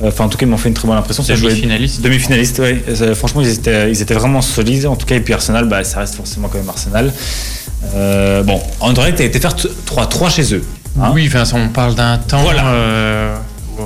[0.00, 1.24] Euh, Enfin, en tout cas, ils m'ont fait une très bonne impression.
[1.24, 2.00] Demi-finaliste.
[2.02, 2.78] Demi-finaliste, oui.
[2.88, 4.86] Euh, Franchement, ils étaient, ils étaient vraiment solides.
[4.86, 7.12] En tout cas, et puis Arsenal, bah, ça reste forcément quand même Arsenal.
[7.96, 10.62] Euh, bon, Anderlecht a été faire t- 3-3 chez eux.
[11.00, 11.10] hein.
[11.12, 12.42] oui, enfin, on parle d'un temps.
[12.42, 12.66] Voilà.
[12.68, 13.36] euh,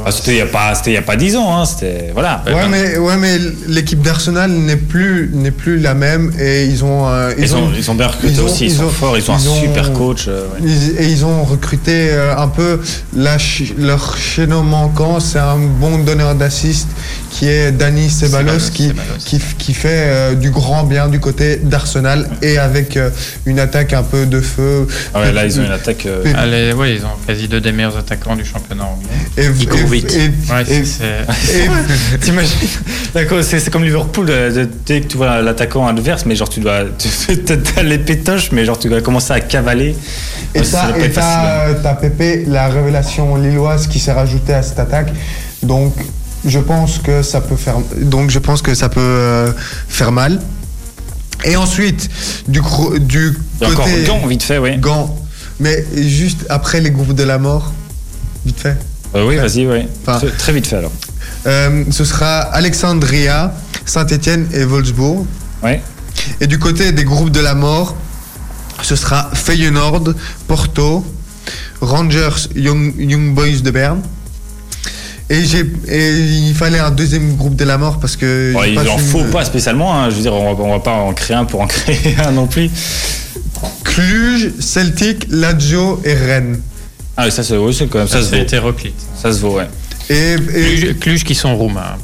[0.05, 1.57] Ah, c'était il n'y a, pas- c'était il y a pas 10 ans.
[1.57, 1.65] Hein.
[1.65, 2.43] C'était, voilà.
[2.47, 3.39] Ouais, mais, ouais, mais
[3.69, 7.09] l'équipe d'Arsenal n'est plus, n'est plus la même et ils ont.
[7.09, 8.65] euh, Ils, ont, ils ont bien recruté ils ont- aussi.
[8.67, 9.17] Ils, ils sont ont- forts.
[9.19, 10.25] Ils ont ils un ont- super coach.
[10.29, 10.59] euh, ouais.
[10.69, 12.81] Ils- Et ils ont recruté euh, un peu
[13.17, 16.89] la ch- leur chaînon manquant, c'est un bon donneur d'assist
[17.31, 19.43] qui est Dani Ceballos Ceballos, qui, Ceballos.
[19.59, 23.09] qui, fait euh, du grand bien du côté d'Arsenal et avec euh,
[23.47, 24.87] une attaque un peu de feu.
[25.15, 26.05] Ah ouais, là, ils ont une attaque.
[26.07, 29.09] euh, allez, ouais, ils ont quasi deux des meilleurs attaquants du championnat anglais.
[29.39, 29.49] Et,
[29.93, 30.13] vite.
[30.13, 31.27] et- Ouais, et- c'est-
[33.71, 36.81] comme Liverpool, euh, dès que tu vois l'attaquant adverse, mais genre tu dois.
[36.99, 37.09] Tu
[37.77, 39.95] as les pétoches, mais genre tu dois commencer à cavaler.
[40.55, 41.75] Et Ouais, ça t'as facile, hein.
[41.83, 45.13] t'as, t'as Pépé, la révélation lilloise qui s'est rajoutée à cette attaque.
[45.63, 45.95] Donc
[46.45, 47.77] je pense que ça peut faire.
[47.97, 49.53] Donc je pense que ça peut euh,
[49.89, 50.41] faire mal.
[51.45, 52.09] Et ensuite
[52.49, 52.61] du
[53.01, 54.77] du encore côté Gant, vite fait, oui.
[54.79, 55.17] Gant.
[55.61, 57.73] Mais juste après les groupes de la mort,
[58.45, 58.77] vite fait.
[59.15, 59.87] Euh, oui, vas-y, oui.
[60.07, 60.93] Enfin- très, vite fait alors.
[61.47, 63.53] Euh, ce sera Alexandria,
[63.85, 65.27] Saint-Étienne et Wolfsburg.
[65.63, 65.83] Ouais.
[66.41, 67.97] Et du côté des groupes de la mort,
[68.83, 70.15] ce sera Feyenoord,
[70.49, 71.05] Porto,
[71.81, 74.01] Rangers, Young, Young Boys de Berne.
[75.31, 78.53] Et, j'ai, et il fallait un deuxième groupe de la mort parce que.
[78.53, 80.11] Bon, il pas en su faut pas spécialement, hein.
[80.11, 82.33] je veux dire, on va, on va pas en créer un pour en créer un
[82.33, 82.71] non plus.
[83.85, 86.61] Cluj, Celtic, Lazio et Rennes.
[87.17, 88.41] Ah, oui, ça, c'est oui, c'est quand même, ça, Ça, se vaut.
[88.43, 88.95] hétéroclite.
[89.17, 89.69] Ça se vaut, ouais.
[90.11, 90.37] Et, et-
[90.95, 91.97] Cluj, Cluj qui sont roumains.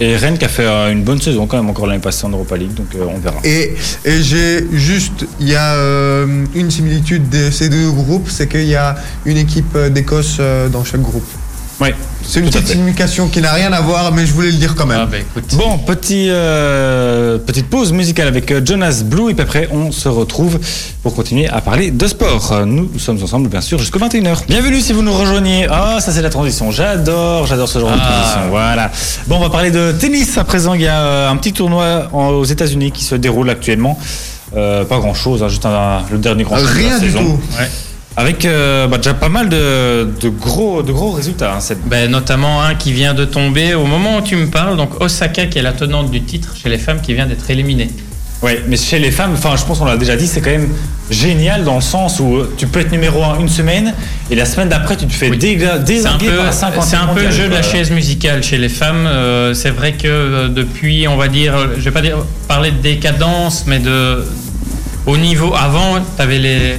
[0.00, 2.28] Et Rennes qui a fait euh, une bonne saison quand même encore l'année passée en
[2.28, 3.40] Europa League, donc euh, on verra.
[3.42, 8.46] Et, et j'ai juste, il y a euh, une similitude de ces deux groupes, c'est
[8.48, 8.94] qu'il y a
[9.26, 10.38] une équipe d'Écosse
[10.72, 11.26] dans chaque groupe.
[11.80, 11.94] Ouais.
[12.22, 14.84] C'est une petite signification qui n'a rien à voir, mais je voulais le dire quand
[14.84, 14.98] même.
[15.02, 15.54] Ah, bah écoute.
[15.54, 20.08] Bon, petit, euh, petite pause musicale avec euh, Jonas Blue et puis après on se
[20.08, 20.58] retrouve
[21.04, 22.62] pour continuer à parler de sport.
[22.66, 24.38] Nous sommes ensemble bien sûr jusqu'à 21h.
[24.48, 25.68] Bienvenue si vous nous rejoignez.
[25.70, 26.70] Ah, ça c'est la transition.
[26.72, 28.10] J'adore, j'adore ce genre de Ah.
[28.12, 28.40] transition.
[28.50, 28.90] Voilà.
[29.28, 30.74] Bon, on va parler de tennis à présent.
[30.74, 33.96] Il y a euh, un petit tournoi en- aux États-Unis qui se déroule actuellement.
[34.56, 37.18] Euh, pas grand chose, juste un- le dernier grand chelem de la Rien du saison.
[37.20, 37.40] tout.
[37.58, 37.68] Ouais.
[38.20, 41.54] Avec euh, bah, déjà pas mal de, de gros, de gros résultats.
[41.54, 44.76] hein, cette- Ben, notamment un qui vient de tomber au moment où tu me parles,
[44.76, 47.88] donc Osaka qui est la tenante du titre chez les femmes qui vient d'être éliminée.
[48.42, 50.68] Ouais, mais chez les femmes, enfin, je pense qu'on l'a déjà dit, c'est quand même
[51.10, 53.94] génial dans le sens où tu peux être numéro 1 une semaine
[54.32, 55.38] et la semaine d'après, tu te fais Oui.
[55.38, 57.62] déga- C'est un désinguer peu, par la 50 c'est un peu le jeu de la
[57.62, 59.06] chaise musicale chez les femmes.
[59.06, 62.78] Euh, c'est vrai que euh, depuis, on va dire, je vais pas dire parler de
[62.82, 64.24] décadence, mais de
[65.06, 66.76] au niveau avant, tu avais les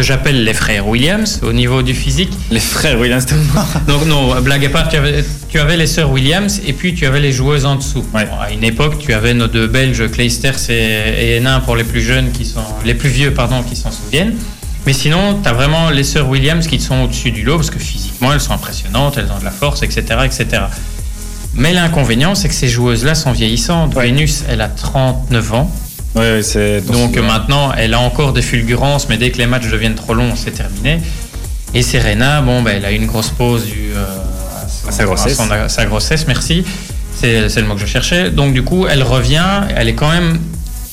[0.00, 2.32] que j'appelle les frères Williams au niveau du physique.
[2.50, 3.26] Les frères Williams.
[3.86, 7.04] Donc non, blague à part, tu avais, tu avais les sœurs Williams et puis tu
[7.04, 8.02] avais les joueuses en dessous.
[8.14, 8.24] Ouais.
[8.24, 11.84] Bon, à une époque, tu avais nos deux Belges, Kleisters et, et Hénin pour les
[11.84, 14.36] plus jeunes qui sont, les plus vieux pardon, qui s'en souviennent.
[14.86, 17.78] Mais sinon, tu as vraiment les sœurs Williams qui sont au-dessus du lot parce que
[17.78, 20.62] physiquement, elles sont impressionnantes, elles ont de la force, etc., etc.
[21.52, 23.94] Mais l'inconvénient, c'est que ces joueuses-là sont vieillissantes.
[23.94, 25.70] Vénus, elle a 39 ans.
[26.14, 26.80] Ouais, c'est.
[26.90, 30.34] Donc maintenant, elle a encore des fulgurances, mais dès que les matchs deviennent trop longs,
[30.36, 31.00] c'est terminé.
[31.72, 34.04] Et Serena, bon, ben, elle a eu une grosse pause due euh,
[34.64, 35.38] à, son- À sa grossesse.
[35.40, 36.64] à son- à sa grossesse, merci.
[37.14, 38.30] C'est c'est le mot que je cherchais.
[38.30, 39.44] Donc du coup, elle revient,
[39.76, 40.38] elle est quand même,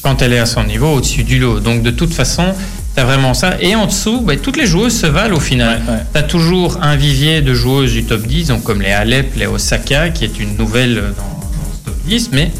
[0.03, 1.59] quand elle est à son niveau, au-dessus du lot.
[1.61, 2.53] Donc de toute façon,
[2.95, 3.55] tu as vraiment ça.
[3.59, 5.81] Et en dessous, ben, toutes les joueuses se valent au final.
[5.87, 5.99] Ouais, ouais.
[6.13, 9.47] Tu as toujours un vivier de joueuses du top 10, donc comme les Alep, les
[9.47, 12.51] Osaka, qui est une nouvelle dans, dans ce top 10, mais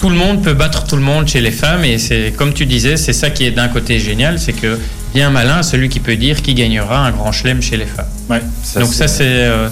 [0.00, 2.64] tout le monde peut battre tout le monde chez les femmes et c'est comme tu
[2.64, 4.78] disais, c'est ça qui est d'un côté génial, c'est que
[5.14, 8.08] bien malin celui qui peut dire qui gagnera un grand chelem chez les femmes.
[8.30, 8.40] Ouais,
[8.76, 9.68] Donc ça c'est euh,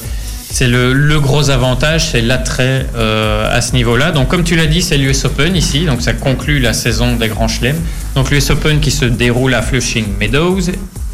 [0.50, 4.12] c'est le, le gros avantage, c'est l'attrait euh, à ce niveau-là.
[4.12, 7.28] Donc comme tu l'as dit, c'est l'US Open ici, donc ça conclut la saison des
[7.28, 7.80] grands chelems.
[8.14, 10.60] Donc l'US Open qui se déroule à Flushing Meadows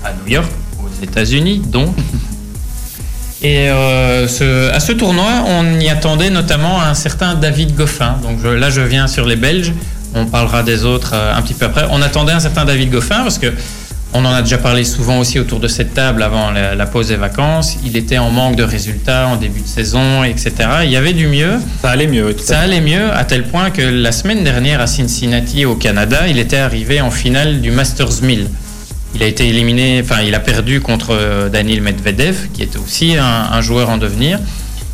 [0.05, 0.51] à New York,
[0.81, 1.95] aux États-Unis donc.
[3.45, 8.17] Et euh, ce- à ce tournoi, on y attendait notamment un certain David Goffin.
[8.23, 9.73] Donc je- là, je viens sur les Belges.
[10.15, 11.85] On parlera des autres euh, un petit peu après.
[11.91, 13.53] On attendait un certain David Goffin parce que
[14.17, 17.09] on en a déjà parlé souvent aussi autour de cette table avant la, la pause
[17.09, 17.77] des vacances.
[17.85, 20.53] Il était en manque de résultats en début de saison, etc.
[20.85, 21.55] Il y avait du mieux.
[21.83, 22.33] Ça allait mieux.
[22.33, 26.29] tout Ça allait mieux à tel point que la semaine dernière à Cincinnati au Canada,
[26.29, 28.47] il était arrivé en finale du Masters 1000.
[29.15, 33.17] Il a été éliminé, enfin il a perdu contre euh, Daniil Medvedev, qui était aussi
[33.17, 34.41] un, joueur en devenir.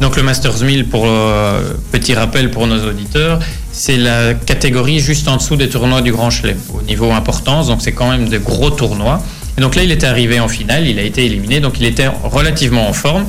[0.01, 3.39] Donc le Masters 1000, pour euh, petit rappel pour nos auditeurs,
[3.73, 7.69] c'est la catégorie juste en dessous des tournois du Grand Chelem au niveau importance.
[7.69, 9.23] Donc c'est quand même de gros tournois.
[9.59, 12.09] Et donc là, il était arrivé en finale, il a été éliminé, donc il était
[12.25, 13.27] relativement en forme.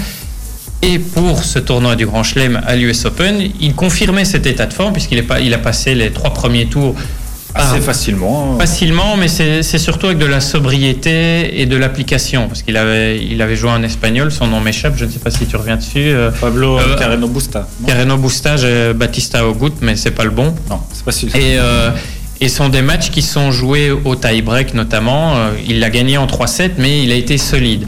[0.83, 4.73] Et pour ce tournoi du Grand Chelem à l'US Open, il confirmait cet état de
[4.73, 6.95] forme puisqu'il a passé les trois premiers tours
[7.53, 7.81] Assez Ah.
[7.81, 8.53] facilement.
[8.55, 8.59] hein.
[8.59, 12.47] facilement, mais c'est surtout avec de la sobriété et de l'application.
[12.47, 15.31] Parce qu'il avait, il avait joué en espagnol, son nom m'échappe, je ne sais pas
[15.31, 15.97] si tu reviens dessus.
[16.09, 17.67] euh, Pablo Euh, Carreno Busta.
[17.85, 20.53] Carreno Busta, j'ai Batista Ogut, mais c'est pas le bon.
[20.69, 21.89] non c'est pas celui Et, euh,
[22.39, 25.35] et sont des matchs qui sont joués au tie-break notamment.
[25.35, 27.85] Euh, il l'a gagné en 3-7, mais il a été solide.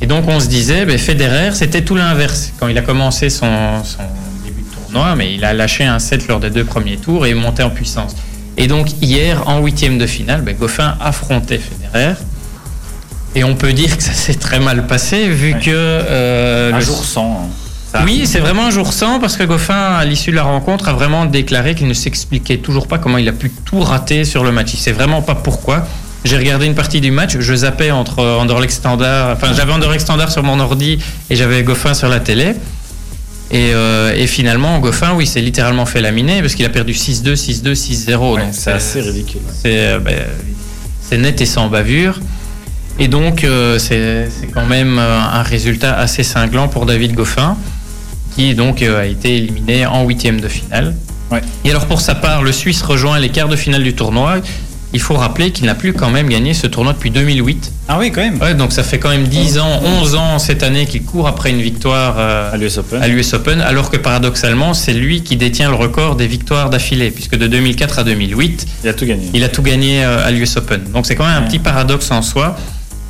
[0.00, 2.52] Et donc on se disait, ben, Federer, c'était tout l'inverse.
[2.58, 4.02] Quand il a commencé son, son
[4.44, 7.34] début de tournoi, mais il a lâché un set lors des deux premiers tours et
[7.34, 8.16] monté en puissance.
[8.56, 12.14] Et donc hier, en huitième de finale, ben, Goffin affrontait Federer.
[13.34, 15.58] Et on peut dire que ça s'est très mal passé, vu Ouais.
[15.60, 15.70] que...
[15.72, 17.50] euh, Un le- jour sans.
[17.96, 18.00] hein.
[18.04, 20.92] Oui, c'est vraiment un jour sans parce que Goffin, à l'issue de la rencontre, a
[20.92, 24.50] vraiment déclaré qu'il ne s'expliquait toujours pas comment il a pu tout rater sur le
[24.50, 24.74] match.
[24.74, 25.86] Il sait vraiment pas pourquoi.
[26.24, 30.32] J'ai regardé une partie du match, je zappais entre Anderlecht Standard, enfin j'avais Anderlecht Standard
[30.32, 30.98] sur mon ordi
[31.30, 32.54] et j'avais Goffin sur la télé.
[33.54, 37.36] Et, euh, et finalement, Goffin, oui, s'est littéralement fait laminer parce qu'il a perdu 6-2,
[37.36, 38.34] 6-2, 6-0.
[38.34, 39.42] Ouais, donc c'est assez ridicule.
[39.62, 40.18] c'est euh, ben,
[41.00, 42.20] c'est net et sans bavure.
[42.98, 47.56] Et donc, euh, c'est quand même un résultat assez cinglant pour David Goffin,
[48.34, 50.94] qui donc euh, a été éliminé en huitième de finale.
[51.30, 51.40] Ouais.
[51.64, 54.38] Et alors, pour sa part, le Suisse rejoint les quarts de finale du tournoi.
[54.94, 57.72] Il faut rappeler qu'il n'a plus quand même gagné ce tournoi depuis 2008.
[57.88, 58.40] Ah oui, quand même.
[58.40, 61.50] Ouais, donc ça fait quand même 10 ans, 11 ans cette année qu'il court après
[61.50, 62.78] une victoire euh, À l'US
[63.34, 63.60] Open.
[63.60, 67.98] alors que paradoxalement, c'est lui qui détient le record des victoires d'affilée, puisque de 2004
[67.98, 69.28] à 2008, Il a tout gagné.
[69.34, 70.82] il a tout gagné euh, à l'US Open.
[70.92, 71.46] Donc c'est quand même un Ouais.
[71.48, 72.56] petit paradoxe en soi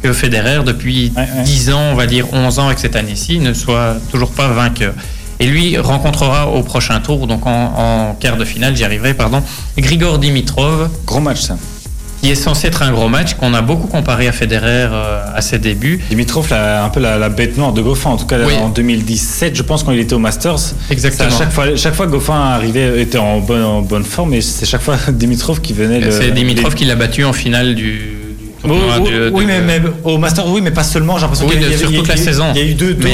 [0.02, 1.42] que Federer, depuis Ouais, ouais.
[1.44, 4.94] 10 ans, on va dire 11 ans avec cette année-ci, ne soit toujours pas vainqueur.
[5.40, 9.42] Et lui rencontrera au prochain tour, donc en, en quart de finale, j'y arriverai, pardon,
[9.76, 11.56] Grigor Dimitrov, Gros match, ça.
[12.24, 15.42] Qui est censé être un gros match, qu'on a beaucoup comparé à Federer euh, à
[15.42, 16.00] ses débuts.
[16.08, 18.54] Dimitrov, la- un peu la, la bête noire de Goffin, en tout cas Oui.
[18.62, 20.56] en 2017, je pense, quand il était au Masters.
[20.90, 21.28] Exactement.
[21.36, 24.80] Chaque fois, chaque fois Goffin arrivait, était en bonne, en bonne forme, et c'est chaque
[24.80, 26.10] fois Dimitrov qui venait.
[26.10, 28.13] C'est Dimitrov les- qui l'a battu en finale du,
[29.32, 31.16] oui, mais, au Masters, oui, mais pas seulement.
[31.16, 32.16] J'ai l'impression qu'il y a- de- il y a- sur il y a- toute la
[32.16, 32.46] saison.
[32.54, 33.10] Il y a eu deux, trois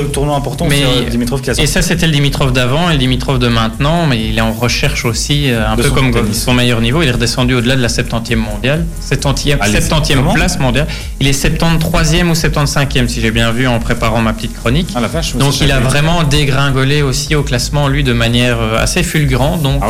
[0.00, 0.66] autres tournois importants.
[0.66, 4.06] euh, Dimitrov qui a Et ça, c'était le Dimitrov d'avant et le Dimitrov de maintenant,
[4.06, 7.02] mais il est en recherche aussi, euh, un peu comme son meilleur niveau.
[7.02, 10.86] Il est redescendu au-delà de la 70e mondiale, 70e, Allez, 70e comment place mondiale.
[11.20, 14.88] Il est 73e ou 75e, si j'ai bien vu en préparant ma petite chronique.
[14.94, 15.34] Ah la vache.
[15.34, 19.62] mais Donc il a vraiment dégringolé aussi au classement, lui, de manière euh, assez fulgurante.
[19.62, 19.86] Donc Ah.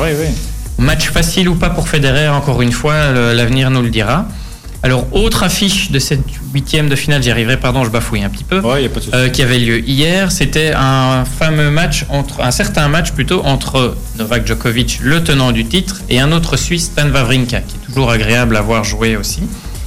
[0.78, 4.26] Match facile ou pas pour Federer, encore une fois, l'avenir nous le dira.
[4.84, 6.20] Alors, autre affiche de cette
[6.52, 9.00] huitième de finale, j'y arriverai, pardon, je bafouille un petit peu, Ouais, y a pas
[9.00, 9.16] de souci.
[9.16, 13.96] euh, qui avait lieu hier, c'était un fameux match, entre, un certain match plutôt, entre
[14.18, 18.10] Novak Djokovic, le tenant du titre, et un autre Suisse, Stan Wawrinka, qui est toujours
[18.10, 19.40] agréable à voir jouer aussi.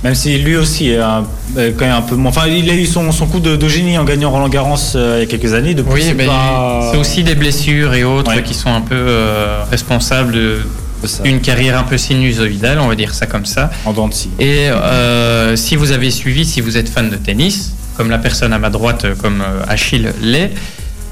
[0.03, 2.29] Même si lui aussi est un- quand même un peu moins.
[2.29, 5.17] Enfin, il a eu son, son coup de, de génie en gagnant Roland Garros euh,
[5.17, 5.75] il y a quelques années.
[5.75, 8.41] Depuis, Oui, c'est mais pas- c'est aussi des blessures et autres Ouais.
[8.43, 10.59] qui sont un peu euh, responsables de
[11.05, 13.69] ça, d'une carrière un peu sinusoïdale, on va dire ça comme ça.
[13.85, 14.29] en dents de scie.
[14.39, 18.53] Et euh, si vous avez suivi, si vous êtes fan de tennis, comme la personne
[18.53, 20.51] à ma droite, euh, comme euh, Achille l'est,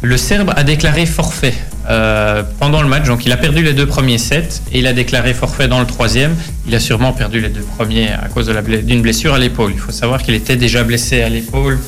[0.01, 1.55] le Serbe a déclaré forfait
[1.89, 3.05] euh, pendant le match.
[3.07, 5.87] Donc il a perdu les deux premiers sets et il a déclaré forfait dans le
[5.87, 6.35] troisième.
[6.67, 8.51] Il a sûrement perdu les deux premiers à cause
[8.83, 9.71] d'une blessure à l'épaule.
[9.73, 11.79] Il faut savoir qu'il était déjà blessé à l'épaule.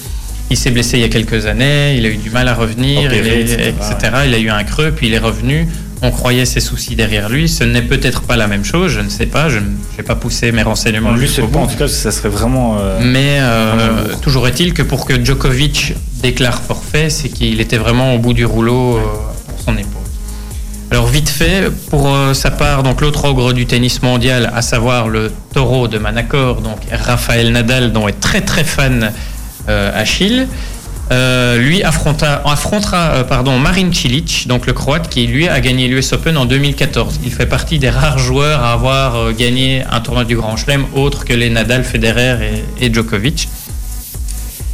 [0.50, 1.96] Il s'est blessé il y a quelques années.
[1.98, 3.96] Il a eu du mal à revenir, Opéré, etc.
[4.26, 5.68] Il a eu un creux, puis il est revenu.
[6.04, 7.50] On croyait ses soucis derrière lui.
[7.50, 8.92] Ce n'est peut-être pas la même chose.
[8.92, 9.50] Je ne sais pas.
[9.50, 11.60] Je n'ai pas poussé mes renseignements lui, jusqu'au bout.
[11.60, 12.78] en tout cas, ça serait vraiment.
[12.80, 17.78] euh, Mais euh, Vraiment toujours est-il que pour que Djokovic déclare forfait, c'est qu'il était
[17.78, 19.02] vraiment au bout du rouleau euh,
[19.48, 20.02] pour son épaule.
[20.92, 25.32] Alors vite fait, pour sa part, donc l'autre ogre du tennis mondial, à savoir le
[25.54, 29.12] taureau de Manacor, donc Rafael Nadal, dont est très très fan
[29.68, 30.48] Achille,
[31.12, 36.12] euh, lui affrontera euh, pardon, Marin Cilic, donc le croate, qui lui a gagné l'US
[36.12, 37.22] Open en 2014.
[37.24, 40.86] Il fait partie des rares joueurs à avoir euh, gagné un tournoi du Grand Chelem
[40.94, 43.48] autre que les Nadal, Federer et Djokovic.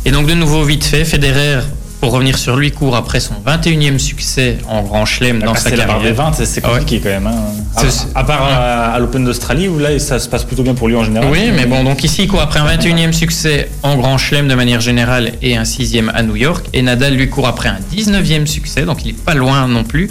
[0.05, 1.61] Et donc de nouveau vite fait, Federer
[2.03, 5.77] pour revenir sur lui, court après son 21e succès en Grand Chelem dans sa Passer
[5.77, 6.25] la barre des carrière.
[6.25, 7.27] 20, c'est- c'est compliqué quand même.
[7.27, 7.85] hein.
[8.13, 10.97] À part euh, à, l'Open d'Australie où là ça se passe plutôt bien pour lui
[10.97, 11.29] en général.
[11.31, 14.53] Oui, mais bon, donc ici, il court après un 21e succès en Grand Chelem de
[14.55, 16.65] manière générale et un 6e à New York.
[16.73, 20.09] Et Nadal, lui, court après un 19e succès, donc il n'est pas loin non plus.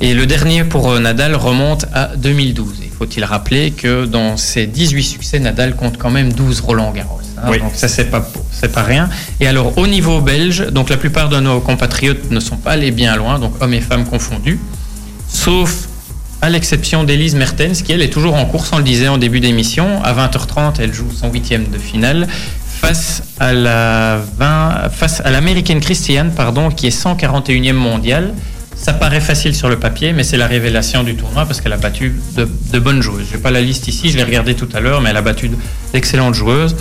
[0.00, 2.74] Et le dernier pour euh, Nadal remonte à 2012.
[2.82, 7.20] Il faut-il rappeler que dans ses 18 succès, Nadal compte quand même 12 Roland Garros.
[7.36, 7.42] hein.
[7.50, 7.58] Oui.
[7.58, 9.08] Donc ça, c'est pas, c'est pas rien.
[9.40, 12.90] Et alors, au niveau belge, donc la plupart de nos compatriotes ne sont pas allés
[12.92, 14.58] bien loin, donc hommes et femmes confondus,
[15.28, 15.88] sauf
[16.42, 19.40] à l'exception d'Elise Mertens, qui elle est toujours en course, on le disait en début
[19.40, 20.02] d'émission.
[20.02, 22.26] À 20h30, elle joue son huitième de finale
[22.80, 28.32] face à la 20 face à l'américaine Christiane, pardon, qui est 141e mondiale.
[28.80, 31.76] Ça paraît facile sur le papier, mais c'est la révélation du tournoi parce qu'elle a
[31.76, 33.26] battu de, bonnes joueuses.
[33.30, 35.22] Je n'ai pas la liste ici, je l'ai regardé tout à l'heure, mais elle a
[35.22, 35.50] battu
[35.92, 36.74] d'excellentes joueuses.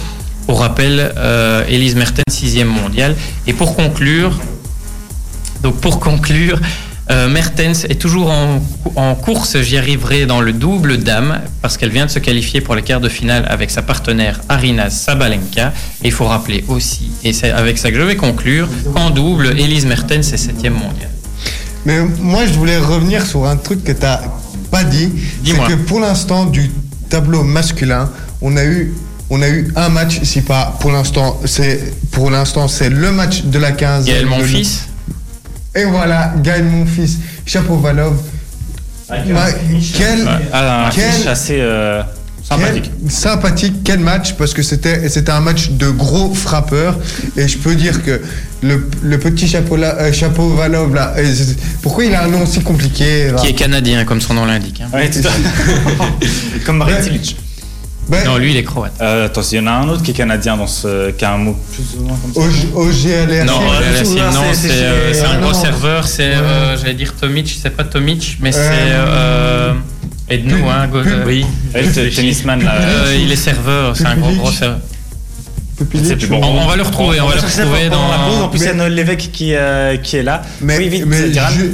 [0.45, 3.15] Pour rappel, euh, Elise Mertens, sixième mondiale.
[3.47, 4.39] Et pour conclure,
[5.61, 6.61] donc pour conclure,
[7.11, 8.63] euh, Mertens est toujours en,
[8.95, 12.75] en course, j'y arriverai dans le double dame, parce qu'elle vient de se qualifier pour
[12.75, 15.73] les quarts de finale avec sa partenaire Arina Sabalenka.
[16.01, 19.47] Et il faut rappeler aussi, et c'est avec ça que je vais conclure, qu'en double,
[19.59, 21.18] Elise Mertens est septième mondiale.
[21.86, 24.21] Mais moi, je voulais revenir sur un truc que tu n'as
[24.71, 25.09] pas dit.
[25.13, 25.67] C'est Dis-moi.
[25.67, 26.69] que pour l'instant, du
[27.09, 28.09] tableau masculin,
[28.41, 28.93] on a eu,
[29.30, 33.43] on a eu un match, si pas pour l'instant, c'est pour l'instant, c'est le match
[33.43, 34.05] de la 15.
[34.05, 34.86] Gaël, mon fils,
[35.75, 38.15] Et voilà, Gaël, mon fils, Chapovalov.
[39.09, 39.51] Ma-
[39.97, 42.03] quel, Ah, un Quel- fiche assez euh,
[42.49, 42.91] sympathique.
[43.01, 46.97] Quel sympathique, quel match, parce que c'était c'était un match de gros frappeurs.
[47.37, 48.21] Et je peux dire que
[48.61, 51.33] le, le petit chapeau là, euh, chapeau Valov là, euh,
[51.81, 54.81] pourquoi il a un nom si compliqué là qui est canadien, comme son nom l'indique.
[54.81, 54.89] hein.
[54.93, 55.09] Ouais.
[56.65, 57.37] Comme Marin Cilic.
[58.09, 58.93] Ben, Non, lui, il est croate.
[59.01, 61.33] Euh, attends, il y en a un autre qui est canadien dans ce, qui a
[61.33, 62.41] un mot plus ou moins comme ça.
[62.91, 63.45] GLR.
[63.45, 63.59] Non,
[63.95, 68.39] Yacine, non, c'est- euh, un gros serveur, c'est, euh, j'allais dire Tomic, c'est pas Tomic,
[68.41, 68.59] mais c'est.
[70.30, 71.45] Aide-nous, hein, go- euh, oui.
[71.73, 72.75] Le tennisman là.
[72.75, 74.80] Euh, il est serveur, c'est un gros gros serveur.
[75.89, 76.41] Plus bon.
[76.43, 78.36] On, on va le retrouver, on, va le retrouver pendant la pause.
[78.36, 78.49] En dans.
[78.49, 80.41] plus, il y a Noël Lévesque qui, euh, qui est là.
[80.61, 81.34] Mais, oui, vite, mais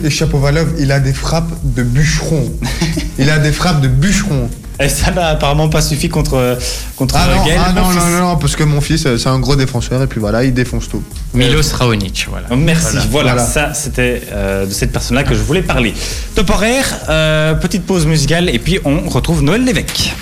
[0.10, 2.52] Chapovalov, il a des frappes de bûcheron.
[3.20, 4.50] il a des frappes de bûcheron.
[4.80, 6.58] Et ça n'a apparemment pas suffi contre,
[6.98, 9.30] contre Ah non, Gaël, ah non, non, non, non, parce que mon fils, euh, c'est
[9.30, 11.02] un gros défenseur et puis voilà, il défonce tout.
[11.34, 12.48] Milos Raonic, voilà.
[12.56, 13.46] Merci, voilà, Voilà.
[13.46, 15.94] ça c'était euh, de cette personne-là que je voulais parler.
[16.36, 20.14] Top horaire, euh, petite pause musicale et puis on retrouve Noël Lévesque.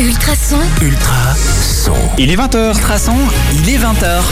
[0.00, 1.34] Ultrason, Ultra
[1.84, 1.92] son.
[2.18, 2.70] Il est 20h.
[2.74, 3.12] Ultrason,
[3.52, 4.22] il est 20h.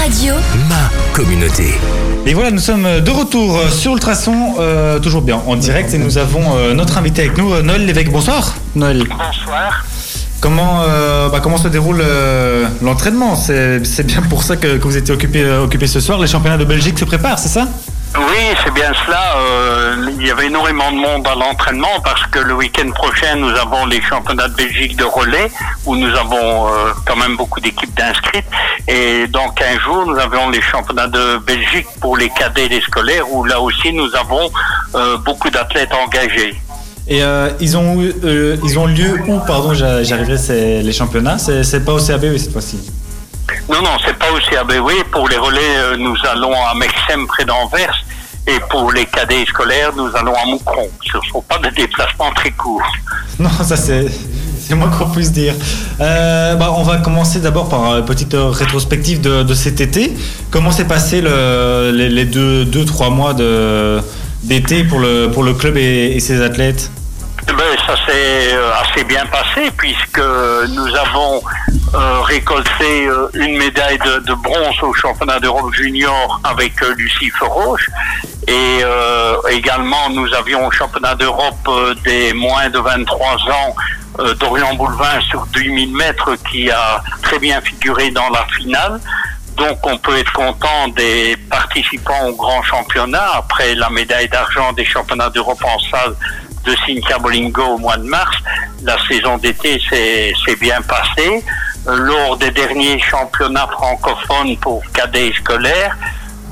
[0.00, 0.34] Ma radio,
[0.68, 1.74] Ma communauté.
[2.26, 6.16] Et voilà, nous sommes de retour sur Ultrason, euh, toujours bien en direct et nous
[6.16, 8.10] avons euh, notre invité avec nous, euh, Noël Lévesque.
[8.10, 9.04] Bonsoir Noël.
[9.04, 9.84] Bonsoir.
[10.40, 13.36] Comment, euh, bah, comment se déroule euh, l'entraînement?
[13.36, 16.18] C'est c'est bien pour ça que, que vous étiez occupé, occupé ce soir.
[16.18, 17.68] Les championnats de Belgique se préparent, c'est ça?
[18.16, 19.36] Oui, c'est bien cela.
[19.36, 23.50] Euh, il y avait énormément de monde à l'entraînement parce que le week-end prochain, nous
[23.50, 25.50] avons les championnats de Belgique de relais
[25.86, 28.44] où nous avons euh, quand même beaucoup d'équipes d'inscrites.
[28.88, 32.80] Et dans 15 jours, nous avons les championnats de Belgique pour les cadets et les
[32.80, 34.50] scolaires où là aussi, nous avons
[34.96, 36.54] euh, beaucoup d'athlètes engagés.
[37.08, 37.22] Et
[37.60, 39.40] ils, ont, ils ont lieu où?
[39.40, 41.38] Pardon, j'a- j'arriverai, c'est les championnats.
[41.38, 42.78] C'est pas au CAB cette fois-ci.
[43.68, 45.04] Non, non, c'est pas au CABW.
[45.10, 47.94] Pour les relais, euh, nous allons à Mexem près d'Anvers.
[48.46, 50.88] Et pour les cadets scolaires, nous allons à Moucron.
[51.10, 52.82] Ce ne sont pas des déplacements très courts.
[53.38, 54.04] Non, ça c'est.
[54.60, 55.54] C'est moins qu'on puisse dire.
[56.00, 60.12] Euh, bah, on va commencer d'abord par une petite rétrospective de, de cet été.
[60.50, 63.98] Comment s'est passé le, les, les deux, deux, trois mois de,
[64.42, 66.90] d'été pour le, pour le club et, et ses athlètes?
[67.48, 71.40] Eh Ben, ça s'est euh, assez bien passé puisque nous avons
[71.94, 77.30] euh, récolté euh, une médaille de, de bronze au championnat d'Europe junior avec euh, Lucie
[77.30, 77.88] Feroche
[78.46, 83.76] et euh, également nous avions au championnat d'Europe euh, des moins de 23 ans
[84.20, 89.00] euh, Dorian Boulevin sur 8000 mètres qui a très bien figuré dans la finale.
[89.56, 94.84] Donc on peut être content des participants au grand championnat après la médaille d'argent des
[94.84, 96.14] championnats d'Europe en salle
[96.64, 98.36] de Cynthia Bolingo au mois de mars.
[98.82, 101.44] La saison d'été s'est bien passée.
[101.86, 105.96] Euh, lors des derniers championnats francophones pour cadets et scolaires,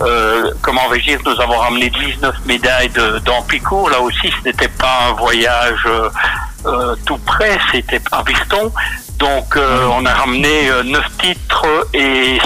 [0.00, 2.90] euh, comment vais-je dire, nous avons ramené 19 médailles
[3.24, 3.90] d'Ampicourt.
[3.90, 5.86] Là aussi, ce n'était pas un voyage
[6.66, 8.72] euh, tout près, c'était à Viston.
[9.18, 12.38] Donc, euh, on a ramené euh, 9 titres et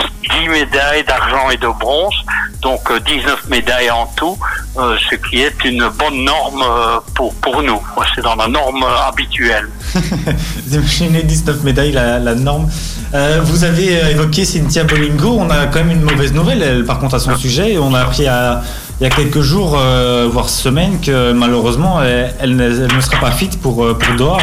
[0.42, 2.14] 10 médailles d'argent et de bronze.
[2.62, 4.38] Donc, euh, 19 médailles en tout,
[4.78, 7.80] euh, ce qui est une bonne norme euh, pour, pour nous.
[8.14, 9.68] C'est dans la norme habituelle.
[9.94, 12.70] Vous imaginez 19 médailles, la, la norme.
[13.14, 15.36] Euh, vous avez évoqué Cynthia Bolingo.
[15.38, 17.76] On a quand même une mauvaise nouvelle, elle, par contre, à son sujet.
[17.78, 18.62] On a appris à-
[19.00, 23.30] il y a quelques jours, euh, voire semaines, que malheureusement, elle, elle ne, sera pas
[23.32, 24.38] fit pour, pour Doha.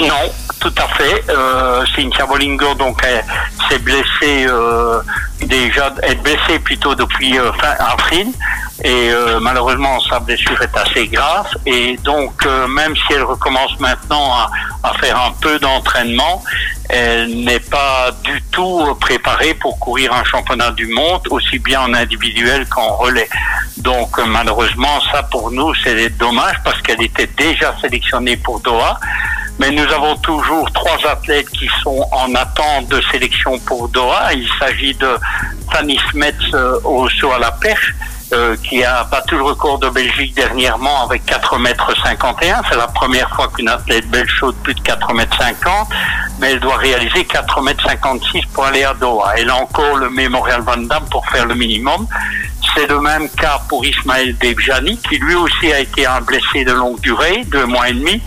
[0.00, 0.06] Non,
[0.62, 1.24] tout à fait.
[1.28, 3.02] Euh, Cynthia Bollinger donc
[3.68, 5.02] s'est blessée euh,
[5.42, 8.28] déjà, est blessée plutôt depuis euh, fin avril
[8.84, 14.32] et euh, malheureusement sa blessure est assez grave et donc même si elle recommence maintenant
[14.32, 14.50] à,
[14.84, 16.42] à faire un peu d'entraînement,
[16.88, 21.94] elle n'est pas du tout préparée pour courir un championnat du monde aussi bien en
[21.94, 23.28] individuel qu'en relais.
[23.78, 29.00] Donc malheureusement ça pour nous c'est dommage parce qu'elle était déjà sélectionnée pour Doha.
[29.58, 34.32] Mais nous avons toujours trois athlètes qui sont en attente de sélection pour Doha.
[34.34, 35.16] Il s'agit de
[35.70, 37.94] Fanny Smets euh, au saut à la perche,
[38.32, 42.62] euh, qui a battu le record de Belgique dernièrement avec 4 mètres 51.
[42.68, 45.88] C'est la première fois qu'une athlète belge saute plus de 4 mètres 50,
[46.40, 49.34] mais elle doit réaliser 4 mètres 56 pour aller à Doha.
[49.36, 52.06] Elle a encore le mémorial Van Damme pour faire le minimum.
[52.74, 56.72] C'est le même cas pour Ismaël Debjani, qui lui aussi a été un blessé de
[56.72, 58.22] longue durée, deux mois et demi,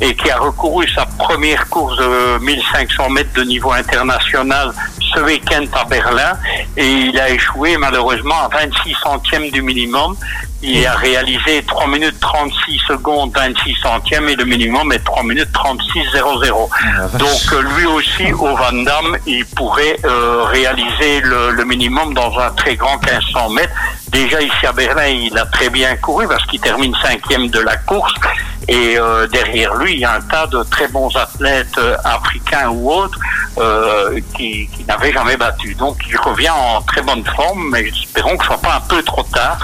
[0.00, 4.72] et qui a recouru sa première course de 1500 mètres de niveau international
[5.14, 6.32] ce week-end à Berlin
[6.76, 10.16] et il a échoué malheureusement à 26 centièmes du minimum.
[10.62, 15.52] Il a réalisé 3 minutes 36 secondes 26 centièmes et le minimum est 3 minutes
[15.52, 16.70] 36 00.
[17.14, 22.38] Donc euh, lui aussi au Van Damme, il pourrait euh, réaliser le, le minimum dans
[22.38, 23.72] un très grand 1500 mètres.
[24.08, 27.76] Déjà ici à Berlin, il a très bien couru parce qu'il termine cinquième de la
[27.76, 28.12] course.
[28.68, 32.68] Et euh, derrière lui, il y a un tas de très bons athlètes euh, africains
[32.70, 33.18] ou autres
[33.58, 35.74] euh, qui, qui n'avaient jamais battu.
[35.74, 39.02] Donc il revient en très bonne forme, mais espérons que ce soit pas un peu
[39.02, 39.58] trop tard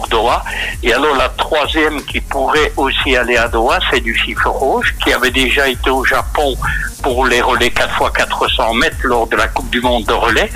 [0.00, 0.44] pour.
[0.82, 5.12] Et alors la troisième qui pourrait aussi aller à Doha, c'est du chiffre rouge, qui
[5.12, 6.54] avait déjà été au Japon
[7.02, 10.50] pour les relais 4x400 mètres lors de la Coupe du Monde de relais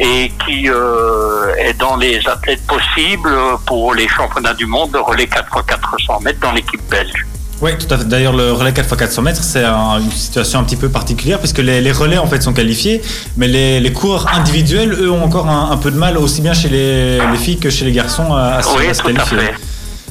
[0.00, 3.30] et qui euh, est dans les athlètes possibles
[3.66, 7.26] pour les championnats du monde de relais 4x400 mètres dans l'équipe belge.
[7.62, 8.04] Oui, tout à fait.
[8.08, 11.80] D'ailleurs, le relais 4x400 mètres, c'est un- une situation un petit peu particulière puisque les,
[11.80, 13.00] les relais en fait sont qualifiés,
[13.36, 16.54] mais les, les coureurs individuels, eux, ont encore un, un peu de mal, aussi bien
[16.54, 19.08] chez les, les filles que chez les garçons, à, à se, Oui, à se tout
[19.08, 19.38] à qualifier.
[19.38, 19.54] fait.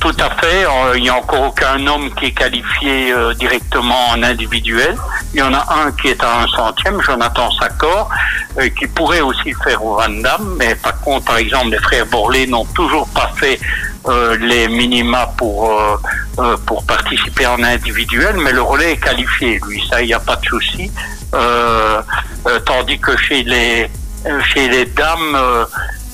[0.01, 0.65] Tout à fait.
[0.65, 4.97] Euh, Il n'y a encore aucun homme qui est qualifié euh, directement en individuel.
[5.33, 8.09] Il y en a un qui est à un centième, Jonathan Sakor,
[8.57, 10.55] euh, qui pourrait aussi faire au Van Damme.
[10.57, 13.59] Mais par contre, par exemple, les frères Borlé n'ont toujours pas fait
[14.07, 15.95] euh, les minima pour euh,
[16.39, 19.83] euh, pour participer en individuel, mais le relais est qualifié, lui.
[19.87, 20.91] Ça, il n'y a pas de souci.
[22.65, 23.89] Tandis que chez les
[24.53, 25.65] chez les dames, euh,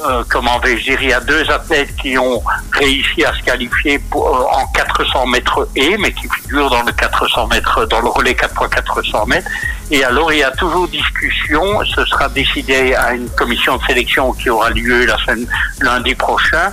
[0.01, 2.41] euh, comment vais-je dire, il y a deux athlètes qui ont
[2.71, 6.91] réussi à se qualifier pour, euh, en 400 mètres et, mais qui figurent dans le
[6.91, 9.49] 400 mètres, dans le relais 4 x 400 mètres.
[9.89, 11.83] Et alors, il y a toujours discussion.
[11.85, 15.47] Ce sera décidé à une commission de sélection qui aura lieu la semaine,
[15.81, 16.71] lundi prochain,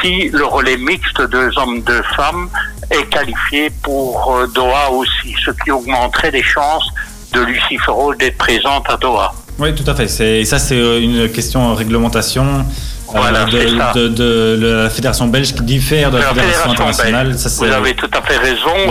[0.00, 2.48] si le relais mixte deux hommes, deux femmes
[2.90, 6.88] est qualifié pour euh, Doha aussi, ce qui augmenterait les chances
[7.32, 9.32] de Lucie Ferraud d'être présente à Doha.
[9.58, 10.40] Oui, tout à fait.
[10.40, 12.62] Et ça, c'est euh, une question réglementation euh,
[13.06, 13.58] Voilà, de,
[13.94, 17.26] de- de- de la fédération belge qui diffère de la, fédération Fédération internationale.
[17.28, 17.38] belge.
[17.38, 18.90] Ça, c'est Vous avez tout à fait raison.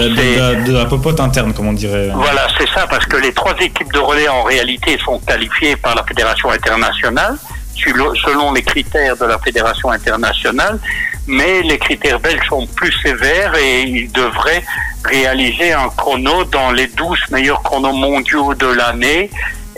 [0.65, 2.09] de, la popote interne, comme on dirait.
[2.15, 5.93] Voilà, c'est ça, parce que les trois équipes de relais en réalité sont qualifiées par
[5.95, 7.35] la Fédération internationale,
[7.75, 10.79] selon- selon les critères de la Fédération internationale,
[11.27, 14.63] mais les critères belges sont plus sévères et ils devraient
[15.03, 19.29] réaliser un chrono dans les 12 meilleurs chronos mondiaux de l'année.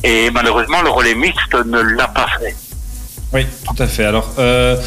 [0.03, 2.55] Et malheureusement, le relais mixte ne l'a pas fait.
[3.33, 4.05] Oui, tout à fait.
[4.05, 4.77] Alors, euh,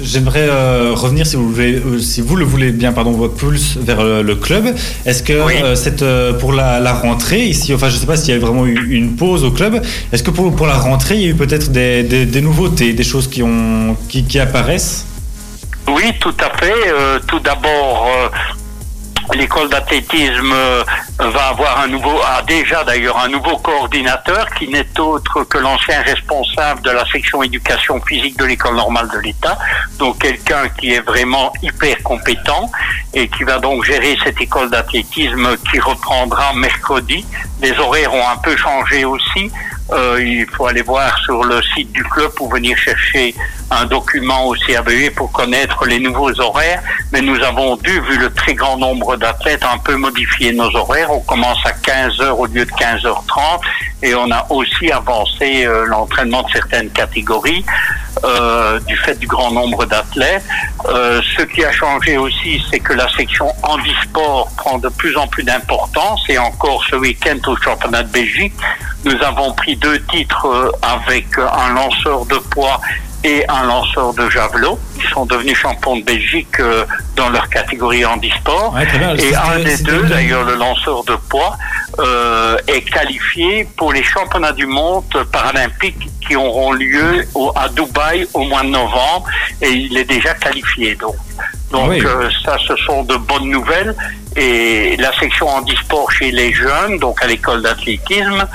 [0.00, 3.34] j'aimerais euh, revenir, si vous, le voulez, euh, si vous le voulez bien, pardon, votre
[3.34, 4.74] pulse vers le club.
[5.04, 5.54] Est-ce que Oui.
[5.76, 6.04] cette,
[6.38, 8.94] pour la, la rentrée ici, enfin, je ne sais pas s'il y a vraiment eu
[8.96, 9.82] une pause au club.
[10.12, 12.94] Est-ce que pour, pour la rentrée, il y a eu peut-être des, des, des nouveautés,
[12.94, 15.04] des choses qui ont qui, qui apparaissent?
[15.88, 16.72] Oui, tout à fait.
[16.86, 18.28] Euh, tout d'abord, euh,
[19.34, 20.84] l'école d'athlétisme euh,
[21.18, 26.02] va avoir un nouveau, a déjà d'ailleurs un nouveau coordinateur qui n'est autre que l'ancien
[26.02, 29.58] responsable de la section éducation physique de l'école normale de l'État.
[29.98, 32.70] Donc quelqu'un qui est vraiment hyper compétent
[33.14, 37.24] et qui va donc gérer cette école d'athlétisme qui reprendra mercredi.
[37.60, 39.50] Les horaires ont un peu changé aussi.
[39.92, 43.34] Euh, il faut aller voir sur le site du club pour venir chercher
[43.70, 46.82] un document au CABE pour connaître les nouveaux horaires.
[47.12, 51.10] Mais nous avons dû, vu le très grand nombre d'athlètes, un peu modifier nos horaires.
[51.10, 53.60] On commence à 15 heures au lieu de 15h30
[54.02, 57.64] et on a aussi avancé euh, l'entraînement de certaines catégories
[58.24, 60.42] euh, du fait du grand nombre d'athlètes.
[60.86, 65.26] Euh, ce qui a changé aussi, c'est que la section handisport prend de plus en
[65.26, 68.52] plus d'importance et encore ce week-end au championnat de Belgique,
[69.04, 72.80] Nous avons pris deux titres euh, avec euh, un lanceur de poids
[73.22, 74.78] et un lanceur de javelot.
[74.96, 76.84] Ils sont devenus champions de Belgique euh,
[77.16, 78.72] dans leur catégorie handisport.
[78.74, 78.86] Ouais.
[79.22, 81.56] Et un des deux, d'ailleurs le lanceur de poids,
[81.98, 88.26] euh, est qualifié pour les championnats du monde paralympiques qui auront lieu au- à Dubaï
[88.32, 89.24] au mois de novembre
[89.60, 90.94] et il est déjà qualifié.
[90.94, 91.16] Donc,
[91.70, 92.02] donc Ah oui.
[92.04, 93.94] euh, ça, ce sont de bonnes nouvelles.
[94.36, 98.46] Et la section handisport chez les jeunes, donc à l'école d'athlétisme,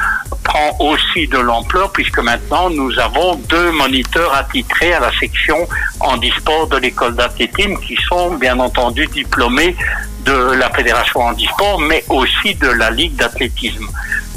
[0.43, 5.57] prend aussi de l'ampleur puisque maintenant nous avons deux moniteurs attitrés à la section
[5.99, 9.75] handisport de l'école d'athlétisme qui sont bien entendu diplômés
[10.23, 13.87] de la fédération handisport mais aussi de la ligue d'athlétisme.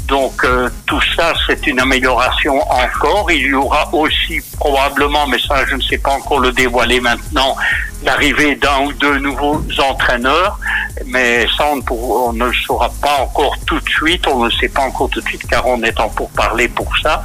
[0.07, 3.31] Donc euh, tout ça, c'est une amélioration encore.
[3.31, 7.55] Il y aura aussi probablement, mais ça je ne sais pas encore le dévoiler maintenant,
[8.03, 10.57] l'arrivée d'un ou deux nouveaux entraîneurs.
[11.05, 14.25] Mais ça, on ne, pour- on ne le saura pas encore tout de suite.
[14.27, 17.21] On ne sait pas encore tout de suite car on est en pourparler pour ça.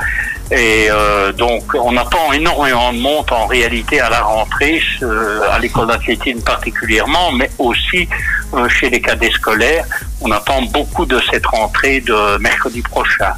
[0.51, 4.81] Et euh, donc, on attend énormément de monde en réalité à la rentrée,
[5.51, 8.09] à l'école d'athlétisme particulièrement, mais aussi
[8.53, 9.87] euh, chez les cadets scolaires.
[10.21, 13.33] On attend beaucoup de cette rentrée de mercredi prochain.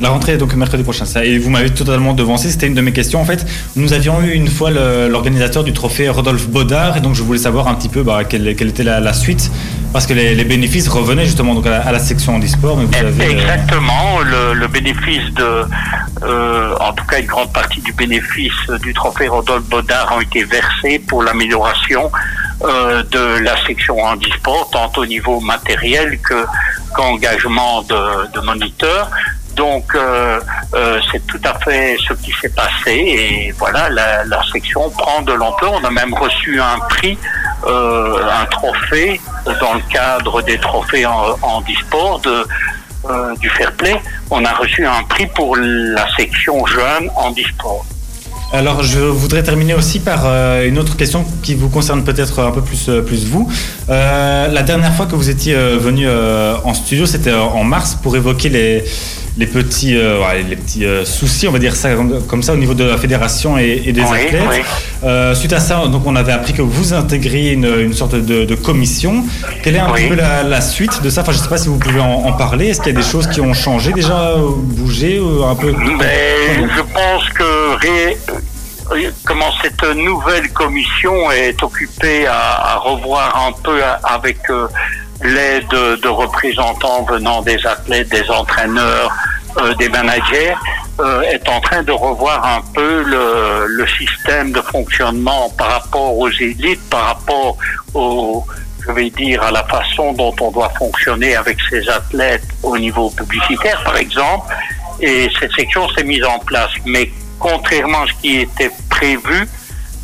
[0.00, 1.04] La rentrée est donc mercredi prochain.
[1.04, 2.50] Ça, et vous m'avez totalement devancé.
[2.50, 3.20] C'était une de mes questions.
[3.20, 3.44] En fait,
[3.76, 7.68] nous avions eu une fois l'organisateur du trophée Rodolphe Baudard, et donc je voulais savoir
[7.68, 9.50] un petit peu bah, quelle, quelle était la, la suite,
[9.92, 13.24] parce que les, les bénéfices revenaient justement donc à la, à la section vous avez
[13.24, 15.64] euh, Exactement, le, le bénéfice de,
[16.22, 20.44] euh, en tout cas une grande partie du bénéfice du trophée Rodolphe Baudard ont été
[20.44, 22.10] versés pour l'amélioration
[22.62, 26.44] euh, de la section handisport, tant au niveau matériel que
[26.96, 29.10] qu'engagement de, de moniteurs.
[29.56, 30.40] Donc euh,
[30.74, 35.32] euh, c'est tout à fait ce qui s'est passé et voilà la, section prend de
[35.32, 35.72] l'ampleur.
[35.72, 37.18] On a même reçu un prix,
[37.66, 39.20] euh, un trophée
[39.60, 42.46] dans le cadre des trophées en, handisport de
[43.40, 44.00] du fair play.
[44.30, 47.84] On a reçu un prix pour la section jeune handisport.
[48.52, 50.26] Alors, je voudrais terminer aussi par
[50.62, 53.50] une autre question qui vous concerne peut-être un peu plus, plus vous.
[53.88, 58.84] La dernière fois que vous étiez venu en studio, c'était en mars pour évoquer les,
[59.38, 62.52] les petits, euh, ouais, les petits euh, soucis, on va dire ça comme, comme ça,
[62.52, 64.42] au niveau de la fédération et, et des Oui, athlètes.
[64.50, 64.56] oui.
[65.04, 68.44] Euh, suite à ça, donc on avait appris que vous intégriez une, une sorte de,
[68.44, 69.24] de commission.
[69.62, 70.08] Quelle est un Oui.
[70.08, 71.22] peu la, la suite de ça?
[71.22, 72.66] Enfin, je ne sais pas si vous pouvez en, en parler.
[72.68, 75.72] Est-ce qu'il y a des choses qui ont changé déjà, ou bougé, ou un peu?
[75.72, 78.18] Mais je pense que ré-
[78.92, 84.66] euh, comment cette nouvelle commission est occupée à, à revoir un peu à- avec euh,
[85.22, 89.12] l'aide de représentants venant des athlètes, des entraîneurs,
[89.58, 90.54] euh, des managers,
[91.00, 96.16] euh, est en train de revoir un peu le, le système de fonctionnement par rapport
[96.16, 97.56] aux élites, par rapport
[97.94, 98.44] au,
[98.86, 103.10] je vais dire, à la façon dont on doit fonctionner avec ces athlètes au niveau
[103.10, 104.54] publicitaire, par exemple.
[105.00, 106.70] Et cette section s'est mise en place.
[106.84, 109.48] Mais contrairement à ce qui était prévu,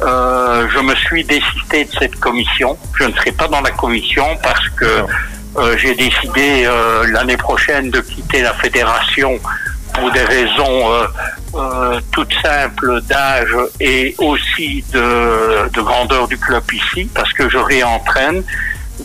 [0.02, 2.76] euh, je me suis désisté de cette commission.
[2.98, 7.90] Je ne serai pas dans la commission parce que euh, j'ai décidé euh, l'année prochaine
[7.90, 9.38] de quitter la fédération
[9.94, 11.06] pour des raisons euh,
[11.54, 17.56] euh, toutes simples d'âge et aussi de, de grandeur du club ici, parce que je
[17.56, 18.42] réentraîne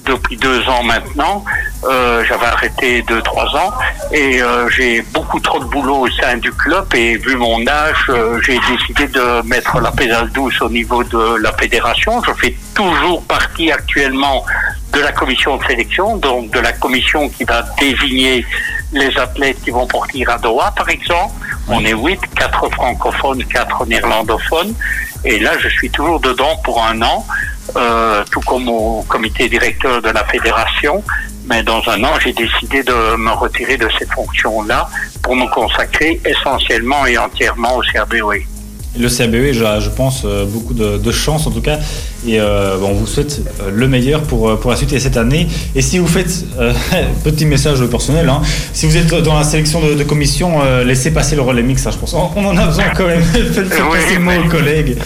[0.05, 1.43] depuis deux ans maintenant.
[1.83, 3.71] Euh, J'avais arrêté deux, trois ans
[4.11, 8.05] et euh, j'ai beaucoup trop de boulot au sein du club et vu mon âge,
[8.09, 12.21] euh, j'ai décidé de mettre la pédale douce au niveau de la fédération.
[12.23, 14.45] Je fais toujours partie actuellement
[14.93, 18.45] de la commission de sélection, donc de la commission qui va désigner
[18.91, 21.33] les athlètes qui vont partir à Doha, par exemple.
[21.69, 24.73] On est huit, quatre francophones, quatre néerlandophones.
[25.23, 27.25] Et là, je suis toujours dedans pour un an,
[27.75, 31.03] euh, tout comme au comité directeur de la fédération.
[31.45, 34.89] Mais dans un an, j'ai décidé de me retirer de cette fonction-là
[35.21, 38.50] pour me consacrer essentiellement et entièrement au CRBOE.
[38.99, 41.79] Le CABE, je, je pense, euh, beaucoup de, de chance en tout cas.
[42.27, 45.47] Et euh, on vous souhaite euh, le meilleur pour, pour la suite et cette année.
[45.75, 46.73] Et si vous faites, euh,
[47.23, 48.41] petit message personnel, hein,
[48.73, 51.87] si vous êtes dans la sélection de, de commission, euh, laissez passer le relais mix,
[51.87, 52.13] hein, je pense.
[52.13, 53.23] On, on en a besoin quand même.
[53.23, 54.97] Faites Oui, passer le mot aux collègues.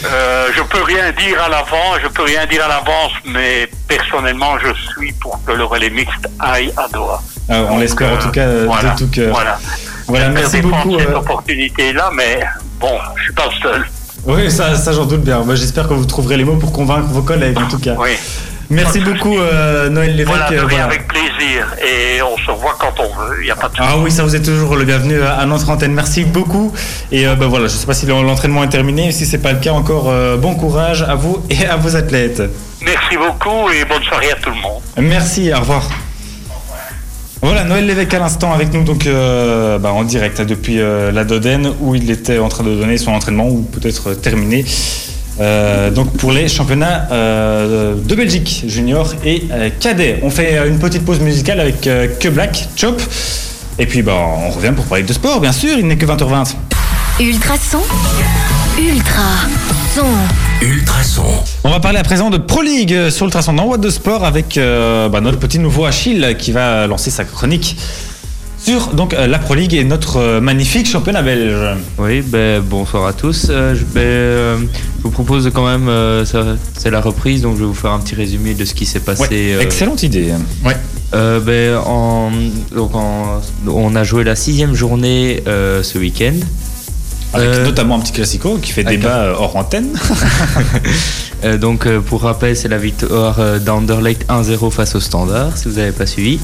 [0.56, 4.74] Je peux rien dire à l'avance, je peux rien dire à l'avance, mais personnellement, je
[4.94, 7.22] suis pour que le relais mixte aille à Doha.
[7.50, 9.32] On l'espère en tout cas voilà, de tout cœur.
[9.32, 9.60] Voilà.
[10.08, 11.00] Voilà, merci beaucoup.
[11.00, 12.40] cette euh, opportunité-là, mais
[12.80, 13.86] bon, je suis pas le seul.
[14.26, 15.41] oui, ça, ça j'en doute bien.
[15.41, 17.95] Bah, J'espère que vous trouverez les mots pour convaincre vos collègues en tout cas.
[17.97, 18.11] Oui.
[18.69, 20.38] Merci beaucoup euh, Noël Lévesque.
[20.38, 21.67] Voilà, euh, avec plaisir.
[21.84, 23.73] Et on se voit quand on veut, il n'y a pas de.
[23.78, 25.93] Ah oui, ça vous êtes toujours le bienvenu à notre antenne.
[25.93, 26.73] Merci beaucoup.
[27.11, 29.11] Et euh, bah, voilà, je ne sais pas si l'entraînement est terminé.
[29.11, 32.41] Si c'est pas le cas, encore euh, bon courage à vous et à vos athlètes.
[32.82, 34.82] Merci beaucoup et bonne soirée à tout le monde.
[34.97, 35.88] Merci, au revoir.
[37.46, 41.12] Voilà, Noël Lévesque à l'instant avec nous, donc euh, bah, en direct hein, depuis euh,
[41.12, 44.66] la Dodène où il était en train de donner son entraînement ou peut-être terminé.
[45.39, 49.43] Euh, donc pour les championnats de Belgique, junior et
[49.80, 50.22] cadet.
[50.24, 53.00] On fait une petite pause musicale avec Que Black, Chop.
[53.78, 56.56] Et puis bah, on revient pour parler de sport, bien sûr, il n'est que 20h20.
[57.20, 57.84] Ultrason.
[58.80, 59.22] Ultra.
[59.93, 60.45] Son.
[60.62, 61.24] Ultrason.
[61.64, 64.58] On va parler à présent de Pro League sur Ultrason dans What de Sport avec
[64.58, 67.78] euh, bah, notre petit nouveau Achille qui va lancer sa chronique
[68.58, 71.78] sur donc, euh, la Pro League et notre euh, magnifique championnat belge.
[71.99, 73.47] Oui, ben, bonsoir à tous.
[73.49, 74.58] Euh, je, ben, euh,
[74.97, 76.26] je vous propose quand même, euh,
[76.78, 79.01] c'est la reprise, donc je vais vous faire un petit résumé de ce qui s'est
[79.01, 79.22] passé.
[79.24, 80.32] Ouais, euh, excellente idée.
[81.14, 82.32] euh, ben, en-
[82.76, 86.34] donc en- on a joué la sixième journée euh, ce week-end.
[87.36, 89.90] Avec Euh, notamment un petit classico qui fait avec débat euh, hors antenne.
[91.44, 95.92] Euh, donc pour rappel, c'est la victoire d'Anderlecht 1-0 face au Standard, si vous n'avez
[95.92, 96.40] pas suivi.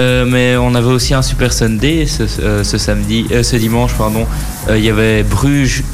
[0.00, 2.24] Euh, mais on avait aussi un Super Sunday ce,
[2.62, 4.26] ce samedi, ce dimanche, pardon.
[4.68, 5.84] Il y avait Bruges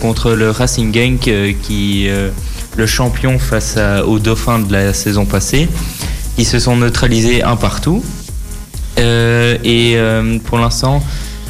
[0.00, 1.30] contre le Racing Genk,
[1.62, 2.08] qui
[2.76, 5.68] le champion face à- aux Dauphins de la saison passée.
[6.38, 8.02] Ils se sont neutralisés un partout.
[8.98, 9.96] Et
[10.44, 11.02] pour l'instant,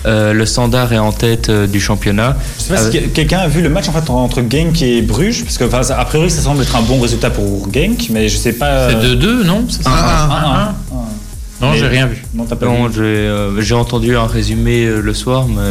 [0.07, 2.37] euh, le Standard est en tête euh, du championnat.
[2.59, 4.81] Je sais pas Ah si que- quelqu'un a vu le match en fait entre Genk
[4.83, 7.69] et Bruges, parce que enfin, ça- a priori ça semble être un bon résultat pour
[7.73, 8.89] Genk, mais je sais pas.
[8.91, 9.67] C'est euh, 2-2, non?
[9.69, 9.91] C'est ça?
[9.91, 10.75] Un, un, un, un.
[11.59, 12.23] Non, j'ai rien vu.
[12.35, 12.95] Non, t'as pas Non, vu.
[12.97, 15.63] j'ai euh, j'ai entendu un résumé euh, le soir, mais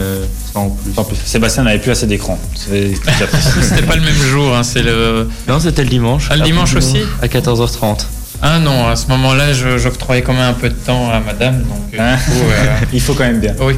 [0.52, 0.92] sans plus.
[1.16, 1.16] Pis.
[1.26, 2.40] Sébastien n'avait plus assez d'écran.
[2.56, 2.92] C'est.
[3.62, 5.30] C'était pas le même jour, hein, c'est le.
[5.48, 6.28] Non, c'était le dimanche.
[6.32, 6.98] Ah, le dimanche aussi?
[7.22, 8.00] À 14h30.
[8.42, 11.60] Ah non, à ce moment-là, je- j'octroyais quand même un peu de temps à madame,
[11.60, 12.18] donc euh, Hein?
[12.18, 13.54] coup, euh, Il faut quand même bien.
[13.62, 13.76] oui.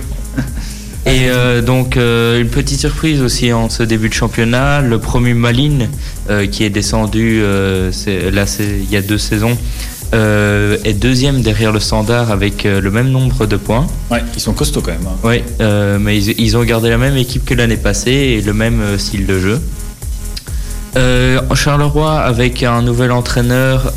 [1.07, 4.81] Et euh, donc, euh, une petite surprise aussi en ce début de championnat.
[4.81, 5.89] Le promu Malines,
[6.29, 9.57] euh, qui est descendu là, il y a deux saisons,
[10.13, 13.87] est deuxième derrière le standard avec le même nombre de points.
[14.11, 15.07] Ouais, ils sont costauds quand même.
[15.07, 15.17] hein.
[15.23, 15.41] Oui,
[15.99, 19.25] mais ils, ils ont gardé la même équipe que l'année passée et le même style
[19.25, 19.61] de jeu.
[21.55, 23.93] Charleroi, avec un nouvel entraîneur,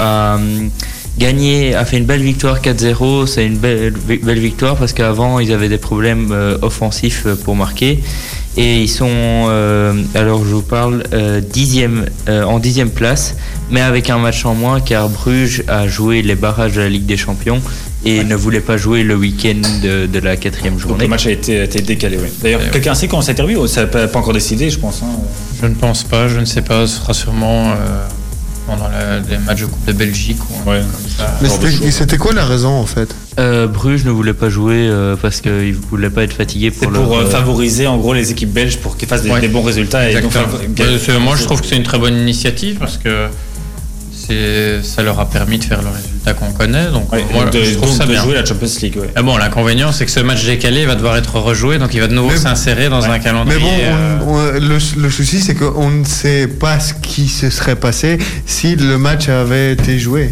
[1.20, 3.26] gagné, a fait une belle victoire 4-0.
[3.26, 3.92] C'est une belle,
[4.22, 8.00] belle victoire parce qu'avant, ils avaient des problèmes euh, offensifs euh, pour marquer.
[8.56, 13.36] Et ils sont, euh, alors je vous parle, euh, dixième, euh, en dixième place,
[13.70, 17.06] mais avec un match en moins car Bruges a joué les barrages de la Ligue
[17.06, 17.60] des Champions
[18.04, 21.04] et ne voulait pas jouer le week-end de, de la quatrième Donc journée.
[21.04, 22.28] le match a été, a été décalé, oui.
[22.42, 22.70] D'ailleurs, Ouais.
[22.72, 25.00] quelqu'un sait quand ça a été revu Ça n'a pas pas encore décidé, je pense.
[25.04, 25.20] hein.
[25.62, 27.74] Je ne pense pas, je ne sais pas, ce sera sûrement euh,
[28.70, 28.88] pendant
[29.28, 30.80] les matchs de Coupe de Belgique ou Ouais.
[30.80, 31.38] comme ça.
[31.82, 35.40] Mais c'était quoi la raison en fait Euh, Bruges ne voulait pas jouer euh, parce
[35.40, 38.12] qu'il ne voulait pas être fatigué C'est pour, pour leur, euh, euh, favoriser en gros
[38.14, 39.40] les équipes belges pour qu'ils fassent des, Ouais.
[39.40, 40.08] des bons résultats.
[40.10, 40.32] Et donc,
[41.20, 43.26] moi, je trouve que c'est une très bonne initiative parce que
[44.12, 46.86] ça leur a permis de faire le résultat qu'on connaît.
[46.90, 48.22] Donc, Ouais, moi, de, je trouve donc ça de bien.
[48.22, 48.96] jouer la Champions League.
[48.96, 49.10] Ouais.
[49.16, 52.06] Ah bon, l'inconvénient, c'est que ce match décalé va devoir être rejoué, donc il va
[52.06, 53.06] de nouveau Mais- s'insérer dans Ouais.
[53.08, 53.60] un Mais calendrier.
[53.60, 57.50] bon, euh, on- on- le, le souci c'est qu'on ne sait pas ce qui se
[57.50, 60.30] serait passé si le match avait été joué.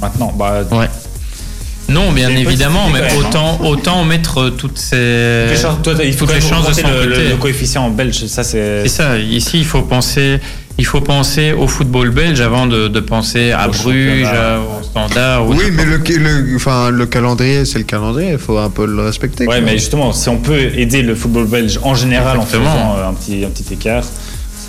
[0.00, 0.88] Maintenant, bah, Ouais.
[1.88, 5.46] Non, bien évidemment, mais quand même, autant, autant mettre toutes ces.
[5.48, 7.28] les chances- toi, il faut toutes les chances de son le- côté.
[7.30, 8.26] le coefficient en belge.
[8.26, 8.82] Ça, c'est.
[8.84, 9.18] C'est ça.
[9.18, 10.38] Ici, il faut penser,
[10.80, 14.26] il faut penser au football belge avant de, de penser à Au Bruges,
[14.80, 15.46] au Standard.
[15.46, 18.86] ou Oui, mais le, le, enfin, le calendrier, c'est le calendrier, il faut un peu
[18.86, 19.44] le respecter.
[19.46, 19.60] Ouais, quoi.
[19.60, 23.12] mais justement, si on peut aider le football belge en général en faisant euh, un
[23.12, 24.04] petit, un petit écart,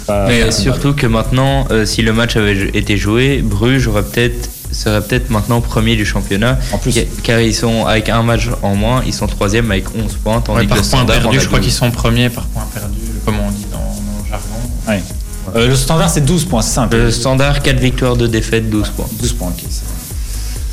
[0.05, 0.27] pas.
[0.27, 4.49] Mais pas surtout que maintenant, euh, si le match avait été joué, Bruges aurait peut-être
[4.73, 8.47] serait peut-être maintenant premier du championnat, En plus, Ca- car ils sont avec un match
[8.61, 11.19] en moins, ils sont troisième avec 11 points, tandis Ouais, que par le point standard
[11.21, 11.67] perdu, je crois 12.
[11.67, 12.97] qu'ils sont premiers par point perdu,
[15.55, 16.97] Euh, le standard, c'est 12 points, c'est simple.
[16.97, 19.07] Le standard 4 victoires, 2 défaites, 12 points.
[19.19, 19.63] 12 points, ok.
[19.69, 19.81] c'est-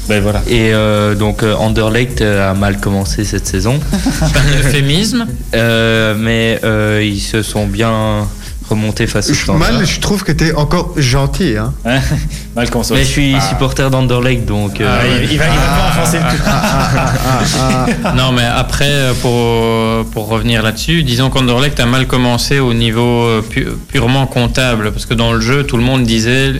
[0.09, 0.41] Ben voilà.
[0.49, 5.26] Et euh, donc euh, Anderlecht a mal commencé cette saison, C'est un euphémisme.
[5.55, 8.26] Euh, mais euh, ils se sont bien
[8.69, 9.73] remontés face au Je- standard.
[9.73, 11.57] Mal, je trouve que t'es encore gentil.
[11.57, 11.73] Hein.
[11.85, 12.01] Hein
[12.57, 12.95] Mal commencé.
[12.95, 13.41] Mais je suis Ah.
[13.41, 14.81] supporter d'Anderlecht, donc...
[14.81, 16.43] euh, Ah, il, il va, il va pas enfoncer le tout.
[18.16, 23.23] Non, mais après, euh, pour, pour revenir là-dessus, disons qu'Anderlecht a mal commencé au niveau
[23.25, 26.55] euh, pu- purement comptable, parce que dans le jeu, tout le monde disait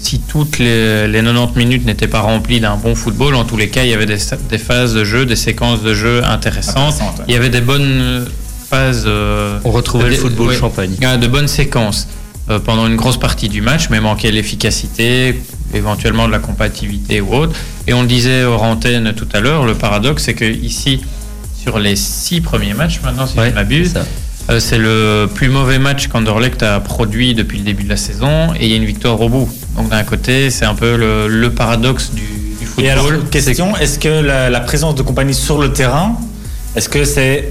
[0.00, 3.68] si toutes les, les 90 minutes n'étaient pas remplies d'un bon football, en tous les
[3.68, 4.18] cas, il y avait des,
[4.50, 6.76] des phases de jeu, des séquences de jeu intéressantes.
[6.94, 7.24] Intéressante, ouais.
[7.28, 8.26] Il y avait des bonnes
[8.74, 9.04] phases.
[9.06, 10.92] euh, On retrouvait le football ouais, champagne.
[11.20, 12.08] de bonnes séquences
[12.50, 15.40] euh, pendant une grosse partie du match, mais manquait l'efficacité,
[15.72, 17.54] éventuellement de la compatibilité ou autre.
[17.86, 21.00] Et on le disait hors antenne tout à l'heure, le paradoxe, c'est que ici,
[21.62, 25.26] sur les six premiers matchs, maintenant, si Ouais, je ne m'abuse, c'est euh, c'est le
[25.32, 28.74] plus mauvais match qu'Anderlecht a produit depuis le début de la saison, et il y
[28.74, 29.48] a une victoire au bout.
[29.76, 33.30] Donc d'un côté, c'est un peu le, le paradoxe du, du Et alors, football.
[33.30, 36.18] question, est-ce que la, la présence de compagnie sur le terrain,
[36.76, 37.50] est-ce que c'est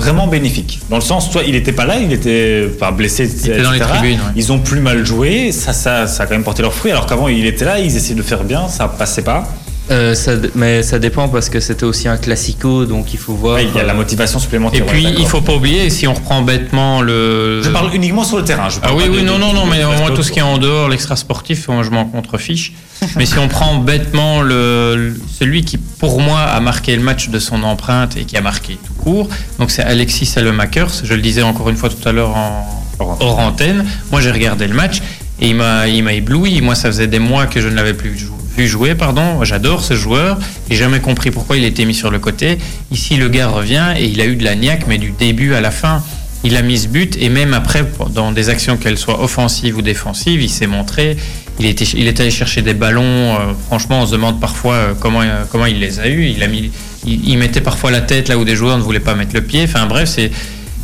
[0.00, 3.50] vraiment bénéfique Dans le sens, toi, il n'était pas là, il était enfin, blessé, Il
[3.50, 3.92] était dans les etc.
[3.94, 4.32] tribunes, ouais.
[4.36, 7.06] Ils ont plus mal joué, ça, ça, ça a quand même porté leurs fruits, alors
[7.06, 9.48] qu'avant, il était là, ils essayaient de faire bien, ça passait pas.
[9.90, 13.60] Euh, ça, mais ça dépend parce que c'était aussi un classico, donc il faut voir.
[13.60, 14.82] Il y a la euh, motivation supplémentaire.
[14.82, 17.60] Et puis, ouais, il faut pas oublier, si on reprend bêtement le.
[17.62, 18.68] Je parle uniquement sur le terrain.
[18.68, 20.42] Je Ah oui, oui, de- non, de- non, non, mais moi, tout ce qui est
[20.42, 22.72] en dehors, l'extra sportif, moi, je m'en contrefiche.
[23.16, 27.38] mais si on prend bêtement le, celui qui, pour moi, a marqué le match de
[27.38, 29.28] son empreinte et qui a marqué tout court,
[29.58, 30.90] donc c'est Alexis Salemakers.
[31.02, 33.86] Je le disais encore une fois tout à l'heure en Hors antenne.
[34.12, 34.98] Moi, j'ai regardé le match
[35.40, 36.60] et il m'a, il m'a ébloui.
[36.60, 38.34] Moi, ça faisait des mois que je ne l'avais plus jou-
[38.66, 39.44] jouer, pardon.
[39.44, 40.38] J'adore ce joueur.
[40.68, 42.58] J'ai jamais compris pourquoi il était mis sur le côté.
[42.90, 45.60] Ici, le gars revient et il a eu de la niaque, mais du début à
[45.60, 46.02] la fin.
[46.42, 47.84] Il a mis ce but et même après,
[48.14, 51.16] dans des actions qu'elles soient offensives ou défensives, il s'est montré.
[51.58, 53.02] Il il est allé chercher des ballons.
[53.02, 56.26] euh, franchement, on se demande parfois euh, comment, euh, comment il les a eus.
[56.34, 56.70] Il, a mis,
[57.04, 59.64] il mettait parfois la tête là où des joueurs ne voulaient pas mettre le pied.
[59.64, 60.30] Enfin bref, c'est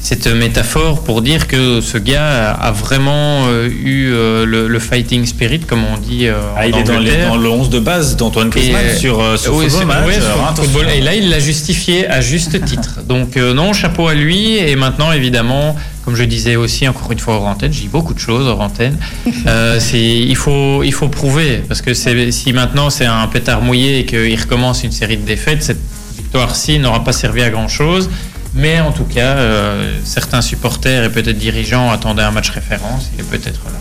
[0.06, 5.26] cette métaphore pour dire que ce gars a vraiment euh, eu euh, le, le fighting
[5.26, 7.28] spirit, comme on dit euh, Ah, en il est dans, les- Angleterre.
[7.30, 10.14] dans le 11 de base d'Antoine Griezmann Et, sur, sur oui, Football Match.
[10.14, 10.62] sur attention.
[10.62, 10.86] Football.
[10.94, 13.00] Et là, il l'a justifié à juste titre.
[13.08, 14.56] Donc, euh, non, chapeau à lui.
[14.58, 18.20] Et maintenant, évidemment, comme je disais aussi, encore une fois, hors antenne, dis beaucoup de
[18.20, 18.96] choses hors antenne.
[19.48, 21.62] Euh, il, faut, il faut prouver.
[21.66, 25.62] Parce que si maintenant c'est un pétard mouillé et qu'il recommence une série de défaites,
[25.62, 25.80] cette
[26.16, 28.08] victoire-ci n'aura pas servi à grand-chose.
[28.56, 33.10] Mais en tout cas, euh, certains supporters et peut-être dirigeants attendaient un match référence.
[33.14, 33.72] Il est peut-être là.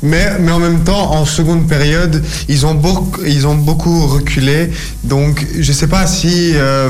[0.00, 4.70] Mais, mais en même temps, en seconde période, ils ont beaucoup, ils ont beaucoup reculé.
[5.02, 6.88] Donc, je sais pas si, euh,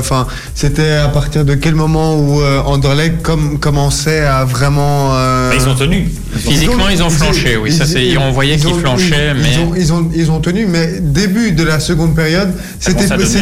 [0.53, 5.15] c'était à partir de quel moment où euh, Anderlecht com- commençait à vraiment.
[5.15, 6.07] euh, Ah, Ils ont tenu.
[6.35, 9.59] Physiquement, ils ont flanché, oui, ça, c'est- on voyait ils qu'ils flanchaient, ils, mais- ils
[9.59, 12.53] ont, ils ont, ils ont tenu, mais début de la seconde période,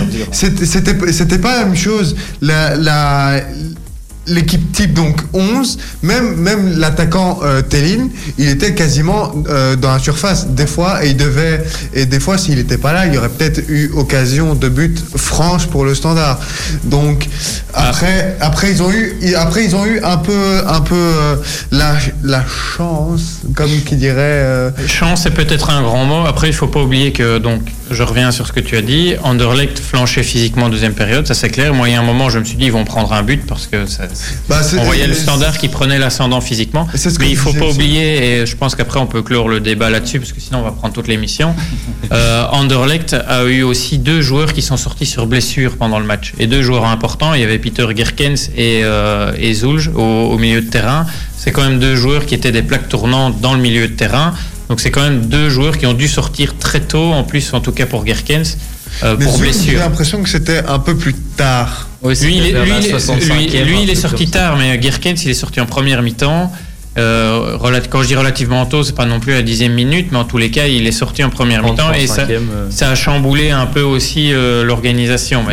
[0.10, 0.26] dur.
[0.32, 2.16] c'était c'était c'était pas la même chose.
[2.42, 3.42] La, la
[4.28, 10.00] l'équipe type donc 11 même même l'attaquant euh, Tellin il était quasiment euh, dans la
[10.00, 11.64] surface des fois et il devait
[11.94, 15.04] et des fois s'il n'était pas là il y aurait peut-être eu occasion de but
[15.16, 16.40] franche pour le standard
[16.84, 17.28] donc
[17.74, 21.36] après après ils ont eu après ils ont eu un peu un peu euh,
[21.72, 26.26] la, la chance comme qui dirait euh, Chance est peut-être un grand mot.
[26.26, 27.62] Après, il faut pas oublier que, donc,
[27.92, 29.16] je reviens sur ce que tu as dit.
[29.24, 31.74] Anderlecht flanchait physiquement en deuxième période, ça c'est clair.
[31.74, 33.46] Moi, il y a un moment, je me suis dit, ils vont prendre un but
[33.46, 34.04] parce que ça,
[34.50, 36.88] bah, on voyait le standard qui prenait l'ascendant physiquement.
[37.20, 40.20] Mais il faut pas oublier, et je pense qu'après, on peut clore le débat là-dessus
[40.20, 41.56] parce que sinon, on va prendre toute l'émission.
[42.14, 46.34] Euh, Anderlecht a eu aussi deux joueurs qui sont sortis sur blessure pendant le match.
[46.40, 50.38] Et deux joueurs importants, il y avait Peter Gerkens et, euh, et Zulj au, au
[50.38, 51.06] milieu de terrain.
[51.36, 54.34] C'est quand même deux joueurs qui étaient des plaques tournantes dans le milieu de terrain.
[54.70, 57.62] Donc c'est quand même deux joueurs qui ont dû sortir très tôt, en plus en
[57.62, 58.58] tout cas pour Gerkens,
[59.04, 59.80] euh, mais pour Zul, j'ai blessure.
[59.80, 62.90] l'impression que c'était un peu plus tard oui, Lui, il est, lui, la il est-
[62.92, 66.52] 65e, lui- il est sorti tard, mais Gerkens, il est sorti en première mi-temps.
[66.98, 67.58] Euh,
[67.92, 70.24] quand je dis relativement tôt, c'est pas non plus à la dixième minute, mais en
[70.24, 72.68] tous les cas, il est sorti en première mi-temps et ça, 35e, euh.
[72.72, 75.44] ça a chamboulé un peu aussi euh, l'organisation.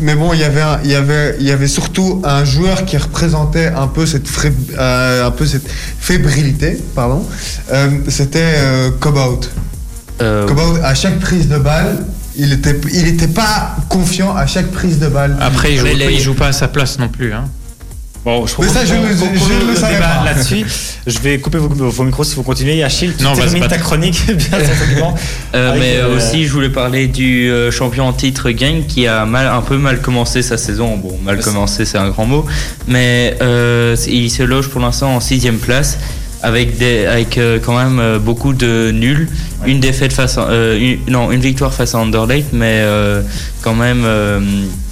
[0.00, 2.84] mais- bon, il y avait, un- il y avait, il y avait surtout un joueur
[2.84, 5.66] qui représentait un peu cette, fré- euh, un peu cette
[6.00, 7.26] fébrilité, pardon.
[7.72, 9.48] Euh, C'était euh, Cobout.
[10.20, 12.04] Euh, Cobout, à chaque prise de balle,
[12.36, 15.36] il était, il était pas confiant à chaque prise de balle.
[15.40, 17.32] Après, il les- il joue pas à sa place non plus.
[17.32, 17.44] Hein.
[18.24, 20.22] Bon, je Mais ça, je ne- ne le savais pas.
[20.24, 20.64] là-dessus.
[21.08, 22.84] Je vais couper vos, vos micros si vous continuez.
[22.84, 25.14] Achille, tu Non, vas-y, termines pas ta chronique, bien certainement.
[25.56, 29.08] Euh, Avec, mais euh, aussi, je voulais parler du euh, champion en titre Gang qui
[29.08, 30.96] a mal, un peu mal commencé sa saison.
[30.98, 32.46] Bon, mal commencé, c'est un grand mot.
[32.86, 35.98] Mais euh, il se loge pour l'instant en sixième place.
[36.44, 39.28] Avec, des, avec euh, quand même euh, beaucoup de nuls.
[39.64, 43.22] Une défaite face à, euh, une, non, une victoire face à Anderlecht, mais euh,
[43.62, 44.40] quand même euh,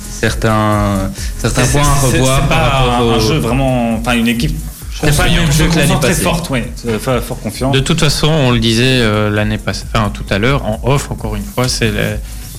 [0.09, 3.95] certains, certains points à c'est- revoir C'est pas un, au- jeu vraiment.
[3.95, 4.57] Enfin, une équipe.
[5.03, 6.23] C'est pas le même jeu que l'année passée.
[6.23, 6.71] forte, ouais.
[6.77, 7.71] C'est Fort, fort confiant.
[7.71, 11.11] De toute façon, on le disait euh, l'année passée, enfin tout à l'heure, en off,
[11.11, 11.91] encore une fois, c'est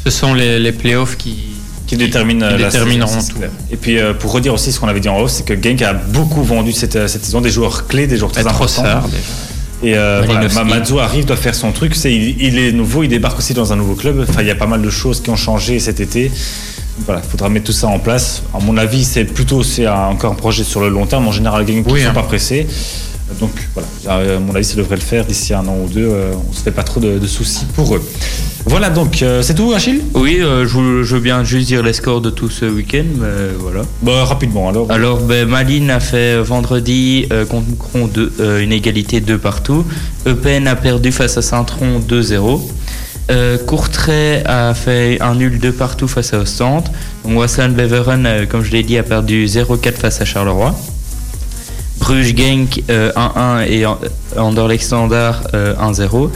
[0.04, 1.38] ce sont les, les playoffs qui,
[1.92, 3.38] qui détermine qui euh, la détermineront tout.
[3.70, 5.82] Et puis euh, pour redire aussi ce qu'on avait dit en off, c'est que Genk
[5.82, 8.84] a beaucoup vendu cette, euh, cette saison des joueurs clés, des joueurs très Être importants.
[8.84, 9.04] Déjà.
[9.84, 10.48] Et euh, voilà.
[10.64, 11.96] Mazzo arrive, doit faire son truc.
[11.96, 14.26] C'est, il, il est nouveau, il débarque aussi dans un nouveau club.
[14.30, 16.32] Enfin, il y a pas mal de choses qui ont changé cet été.
[17.06, 18.44] Voilà, il faudra mettre tout ça en place.
[18.54, 21.28] À mon avis, c'est plutôt c'est un- encore un projet sur le long terme.
[21.28, 22.14] En général, Genk ne Oui, sont hein.
[22.14, 22.68] pas pressés.
[23.40, 26.08] Donc voilà, à mon avis, ça devrait le faire d'ici un an ou deux.
[26.10, 28.02] Euh, on se fait pas trop de, de soucis pour eux.
[28.66, 30.02] Voilà, donc euh, c'est tout, Achille?
[30.14, 33.06] Oui, euh, je, veux- je veux bien juste dire les scores de tout ce week-end,
[33.20, 33.28] mais
[33.60, 33.82] voilà.
[34.04, 34.92] bah, Rapidement alors.
[34.92, 39.38] Alors, ben, Malines a fait euh, vendredi euh, contre Moucron deux- euh, une égalité 2
[39.40, 39.84] partout.
[40.28, 42.62] Eupen a perdu face à Saint-Tron 2-0.
[43.32, 46.84] Euh, Courtrai a fait un nul de partout face à Ostende.
[47.24, 50.76] Donc Wassland Beveren, euh, comme je l'ai dit, a perdu 0-4 face à Charleroi.
[52.12, 53.98] Bruges Genk euh, 1-1 et An-
[54.36, 56.30] Anderlecht Standard euh, 1-0.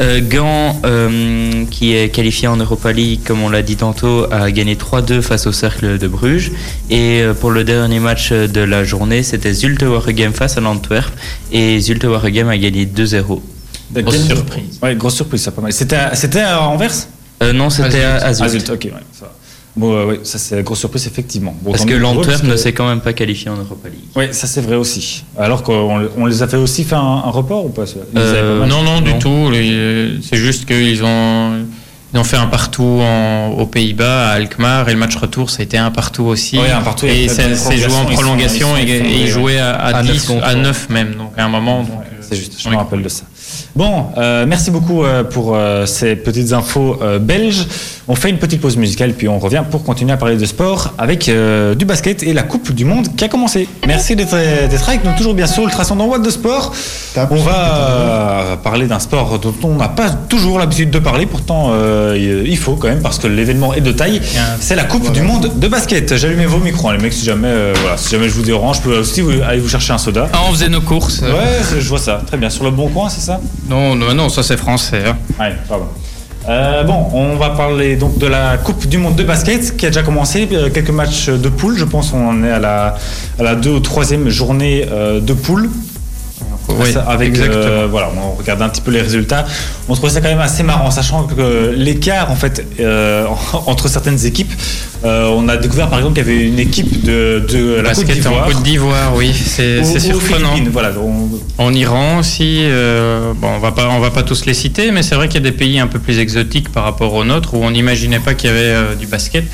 [0.00, 4.48] Euh, Gand, euh, qui est qualifié en Europa League, comme on l'a dit tantôt, a
[4.52, 6.52] gagné 3-2 face au Cercle de Bruges.
[6.88, 11.12] Et euh, pour le dernier match de la journée, c'était Zulte Waregem face à l'Antwerp.
[11.50, 13.40] Et Zulte Waregem a gagné 2-0.
[13.94, 14.78] Grosse surprise.
[14.80, 15.72] Ouais, grosse surprise, ça pas mal.
[15.72, 16.92] C'était à, c'était à Anvers?
[17.42, 18.44] Euh, non, c'était à, à Zulte.
[18.44, 19.32] Ah, zut, ok, ouais, ça va.
[19.78, 21.54] Bon, euh, ouais, ça c'est la grosse surprise, effectivement.
[21.62, 24.00] Bon, Parce que l'Antwerp ne s'est quand même pas qualifié en Europa League.
[24.16, 25.24] Oui, ça c'est vrai aussi.
[25.38, 27.84] Alors qu'on on les a fait aussi faire un, un report ou pas
[28.16, 29.50] Euh, pas Non, non, du tout.
[30.22, 31.52] C'est juste qu'ils ont,
[32.12, 35.60] ils ont fait un partout en- aux Pays-Bas, à Alkmaar, et le match retour, ça
[35.60, 36.58] a été un partout aussi.
[36.58, 39.74] Ouais, un partout, et la joué en prolongation, prolongation ils sont et, ils jouaient à,
[39.76, 40.54] à À neuf 10, contre à un.
[40.56, 41.82] 9 même, donc à un moment.
[41.82, 43.22] Donc, euh, C'est juste, je me rappelle de ça.
[43.76, 47.66] Bon, euh, merci beaucoup euh, pour euh, ces petites infos euh, belges.
[48.08, 50.94] On fait une petite pause musicale, puis on revient pour continuer à parler de sport
[50.96, 53.68] avec euh, du basket et la Coupe du Monde qui a commencé.
[53.86, 54.36] Merci d'être
[54.68, 56.72] d'être avec nous, toujours bien sûr, Ultrason dans What de Sport.
[57.30, 61.70] On va euh, parler d'un sport dont on n'a pas toujours l'habitude de parler, pourtant
[61.72, 64.20] euh, il faut quand même, parce que l'événement est de taille.
[64.60, 66.16] C'est la Coupe du Monde de basket.
[66.16, 68.76] J'allumais vos micros, hein, les mecs, si jamais, euh, voilà, si jamais je vous dérange,
[68.78, 70.28] je peux aussi vous, aller vous chercher un soda.
[70.32, 71.20] Ah, on faisait nos courses.
[71.20, 72.22] Ouais, je vois ça.
[72.26, 72.48] Très bien.
[72.50, 73.40] Sur le bon coin, c'est ça?
[73.68, 75.02] Non, non, non, ça c'est français.
[75.06, 75.16] hein.
[75.38, 75.86] Ouais, pardon.
[76.48, 79.90] Euh, bon, on va parler donc de la Coupe du Monde de basket qui a
[79.90, 80.48] déjà commencé.
[80.52, 82.94] Euh, Quelques matchs de poule, je pense on en est à la,
[83.38, 85.68] à la deux ou troisième journée euh, de poule.
[86.68, 89.46] Oui, avec, euh, voilà, on regarde un petit peu les résultats.
[89.88, 93.26] On trouvait ça quand même assez marrant, sachant que l'écart en fait euh,
[93.66, 94.52] entre certaines équipes,
[95.04, 98.06] euh, on a découvert par exemple qu'il y avait une équipe de, de la Côte
[98.06, 98.46] Basket en d'Ivoire.
[98.46, 100.54] Côte d'Ivoire, oui, c'est surprenant.
[100.72, 101.28] Voilà, on-
[101.62, 102.62] En Iran aussi,
[103.40, 105.46] bon, on va pas, on va pas tous les citer, mais c'est vrai qu'il y
[105.46, 108.34] a des pays un peu plus exotiques par rapport aux nôtres où on n'imaginait pas
[108.34, 109.44] qu'il y avait du basket.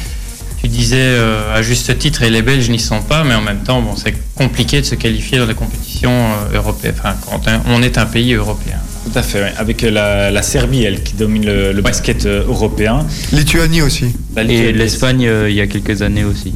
[0.65, 3.59] Tu disais euh, à juste titre, et les Belges n'y sont pas, mais en même
[3.65, 6.95] temps, bon, c'est compliqué de se qualifier dans les compétitions euh, européennes.
[6.99, 8.79] Enfin, quand on est un pays européen.
[9.05, 13.05] tout à fait, avec la, la Serbie, elle, qui domine le, le basket euh, européen.
[13.33, 14.07] Lituanie aussi.
[14.35, 16.55] La Et l'Espagne, euh, il y a quelques années aussi.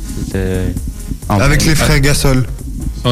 [1.29, 2.47] Avec les frères Gasol.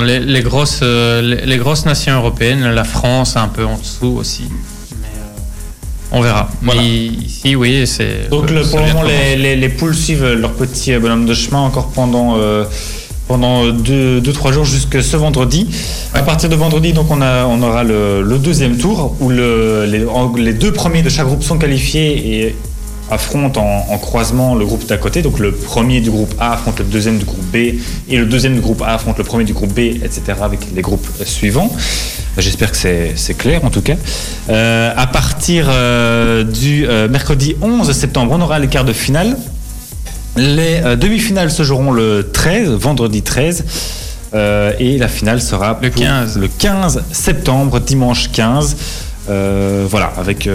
[0.03, 4.16] Les, les grosses, euh, les, les grosses nations européennes, la France un peu en dessous
[4.18, 4.44] aussi.
[6.16, 6.48] Euh, on verra.
[6.62, 6.80] Voilà.
[6.82, 8.28] Mais ici, oui, c'est.
[8.30, 9.36] Donc le, ça pour le moment, les, commencer.
[9.36, 12.64] les, les poules suivent leur petit euh, bonhomme de chemin encore pendant euh,
[13.28, 15.68] pendant deux, deux trois jours jusque ce vendredi.
[16.14, 19.84] À partir de vendredi, donc on a on aura le, le deuxième tour où le,
[19.86, 20.04] les,
[20.42, 22.56] les deux premiers de chaque groupe sont qualifiés et
[23.10, 25.22] affrontent en, en croisement le groupe d'à côté.
[25.22, 27.56] Donc le premier du groupe A affronte le deuxième du groupe B
[28.08, 30.22] et le deuxième du groupe A affronte le premier du groupe B, etc.
[30.42, 31.70] avec les groupes euh, suivants.
[32.39, 33.95] J'espère que c'est clair en tout cas.
[34.51, 39.37] Euh, à partir euh, du euh, mercredi 11 septembre, on aura les quarts de finale.
[40.37, 43.64] Les demi-finales se joueront le 13, vendredi 13.
[44.34, 46.37] euh, et la finale sera Le pour 15.
[46.39, 48.76] le 15 septembre, dimanche 15.
[49.30, 50.47] Euh, voilà, avec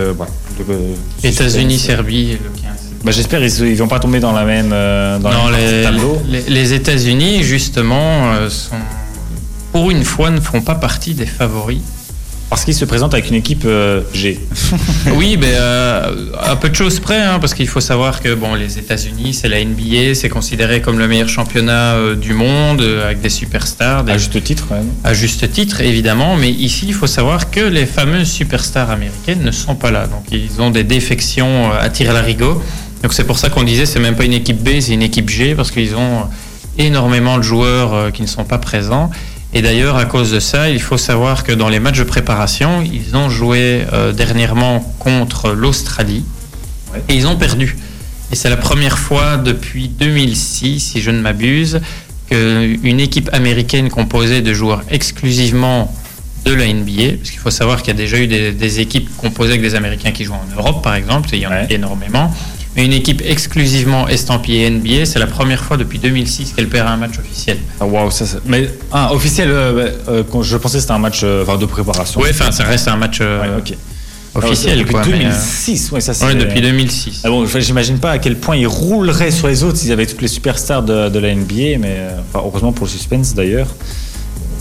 [1.24, 1.80] États-Unis.
[1.80, 2.72] Serbie, le 15.
[3.04, 6.22] Bah, J'espère qu'ils ne vont pas tomber dans la même, dans les, tableau.
[6.30, 8.76] les, les États-Unis, justement, sont,
[9.72, 11.82] pour une fois, ne font pas partie des favoris.
[12.51, 14.38] Parce qu'ils se présentent avec une équipe euh, G.
[15.15, 18.55] Oui, mais euh, à peu de choses près, hein, parce qu'il faut savoir que bon,
[18.55, 23.05] les États-Unis, c'est la NBA, c'est considéré comme le meilleur championnat euh, du monde, euh,
[23.05, 24.67] avec des superstars, des, À juste titre,
[25.05, 26.36] à juste titre, évidemment.
[26.36, 30.07] Mais ici, il faut savoir que les fameuses superstars américaines ne sont pas là.
[30.07, 32.61] Donc, ils ont des défections à tir larigot.
[33.01, 35.30] Donc, c'est pour ça qu'on disait, c'est même pas une équipe B, c'est une équipe
[35.30, 36.26] G, parce qu'ils ont
[36.78, 39.09] énormément de joueurs qui ne sont pas présents.
[39.54, 42.82] Et d'ailleurs, à cause de ça, il faut savoir que dans les matchs de préparation,
[42.82, 46.24] ils ont joué euh, dernièrement contre l'Australie
[46.93, 47.02] Ouais.
[47.10, 47.78] et ils ont perdu.
[48.32, 51.80] Et c'est la première fois depuis 2006, si je ne m'abuse,
[52.30, 55.93] qu'une équipe américaine composée de joueurs exclusivement
[56.45, 59.10] de la NBA, parce qu'il faut savoir qu'il y a déjà eu des, des équipes
[59.18, 61.68] composées avec des Américains qui jouent en Europe, par exemple, il y en a Ouais.
[61.70, 62.34] énormément.
[62.76, 66.95] Mais une équipe exclusivement estampillée NBA, c'est la première fois depuis 2006 qu'elle perd un
[66.95, 67.57] match officiel.
[67.82, 70.97] Ah, waouh, ça, ça- Mais ah, officiel, euh, euh, quand je pensais que c'était un
[70.99, 72.22] match euh, de préparation.
[72.22, 73.74] Oui, enfin, ça reste un match Ouais, ok.
[74.36, 74.76] officiel.
[74.78, 76.26] Ah, depuis quoi, mais, euh, 2006, ouais, ça c'est.
[76.26, 77.22] ouais, depuis 2006.
[77.26, 80.22] Ah bon, j'imagine pas à quel point ils rouleraient sur les autres s'ils avaient toutes
[80.22, 81.97] les superstars de, de la NBA, mais
[82.34, 83.67] enfin, heureusement pour le suspense d'ailleurs.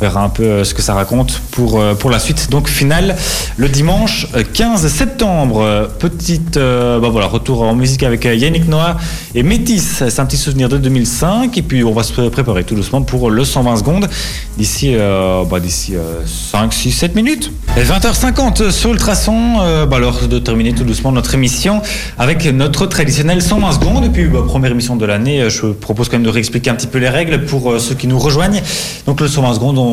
[0.00, 2.48] Verra un peu euh, ce que ça raconte pour, euh, pour la suite.
[2.50, 3.16] Donc finale
[3.58, 5.60] le dimanche euh, 15 septembre.
[5.62, 8.96] Euh, Petite euh, bah voilà, retour en musique avec Yannick Noah
[9.34, 10.02] et Métis.
[10.08, 11.56] C'est un petit souvenir de 2005.
[11.58, 14.08] Et puis on va se préparer tout doucement pour le 120 secondes
[14.56, 17.52] d'ici bah, d'ici euh, 5, 6, 7 minutes.
[17.76, 19.60] Et 20h50 sur Ultrason.
[19.60, 21.82] Euh, bah, alors de terminer tout doucement notre émission
[22.18, 24.04] avec notre traditionnel 120 secondes.
[24.06, 26.86] Et puis bah, première émission de l'année, je propose quand même de réexpliquer un petit
[26.86, 28.62] peu les règles pour ceux qui nous rejoignent.
[29.06, 29.89] Donc le 120 secondes, on-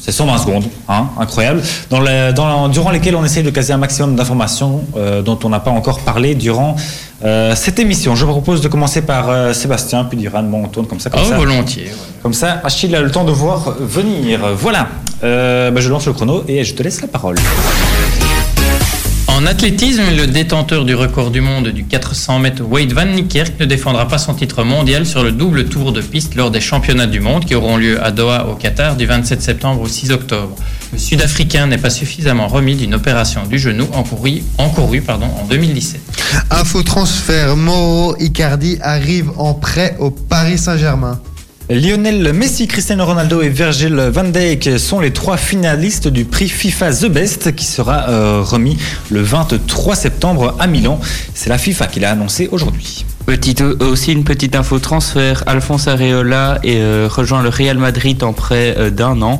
[0.00, 3.72] c'est 120 secondes, hein, incroyable, dans la- dans la- durant lesquelles on essaye de caser
[3.72, 6.76] un maximum d'informations euh, dont on n'a pas encore parlé durant
[7.24, 8.14] euh, cette émission.
[8.14, 10.42] Je propose de commencer par euh, Sébastien, puis Duran.
[10.44, 11.36] Bon, on tourne comme ça, comme Oh, ça.
[11.36, 11.84] volontiers.
[11.84, 11.90] ouais.
[12.22, 14.40] Comme ça, Achille a le temps de voir venir.
[14.56, 14.86] Voilà.
[15.20, 17.36] Bah, je lance le chrono et je te laisse la parole.
[19.38, 23.66] En athlétisme, le détenteur du record du monde du 400 mètres, Wade Van Niekerk, ne
[23.66, 27.20] défendra pas son titre mondial sur le double tour de piste lors des championnats du
[27.20, 30.56] monde qui auront lieu à Doha au Qatar du 27 septembre au 6 octobre.
[30.92, 36.00] Le Sud-Africain n'est pas suffisamment remis d'une opération du genou encourue, pardon, en 2017.
[36.50, 41.20] Info transfert, Mauro Icardi arrive en prêt au Paris Saint-Germain.
[41.70, 46.92] Lionel Messi, Cristiano Ronaldo et Virgil van Dijk sont les trois finalistes du prix FIFA
[46.92, 48.78] The Best qui sera euh, remis
[49.10, 50.98] le 23 septembre à Milan.
[51.34, 53.04] C'est la FIFA qui l'a annoncé aujourd'hui.
[53.26, 55.42] Petite, aussi une petite info transfert.
[55.46, 59.38] Alphonse Areola euh, rejoint le Real Madrid en euh, d'un an.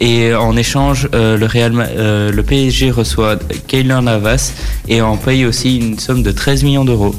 [0.00, 4.52] Et en échange, euh, euh, le PSG reçoit Keylor Navas
[4.88, 7.14] et en paye aussi une somme de 13 millions d'euros.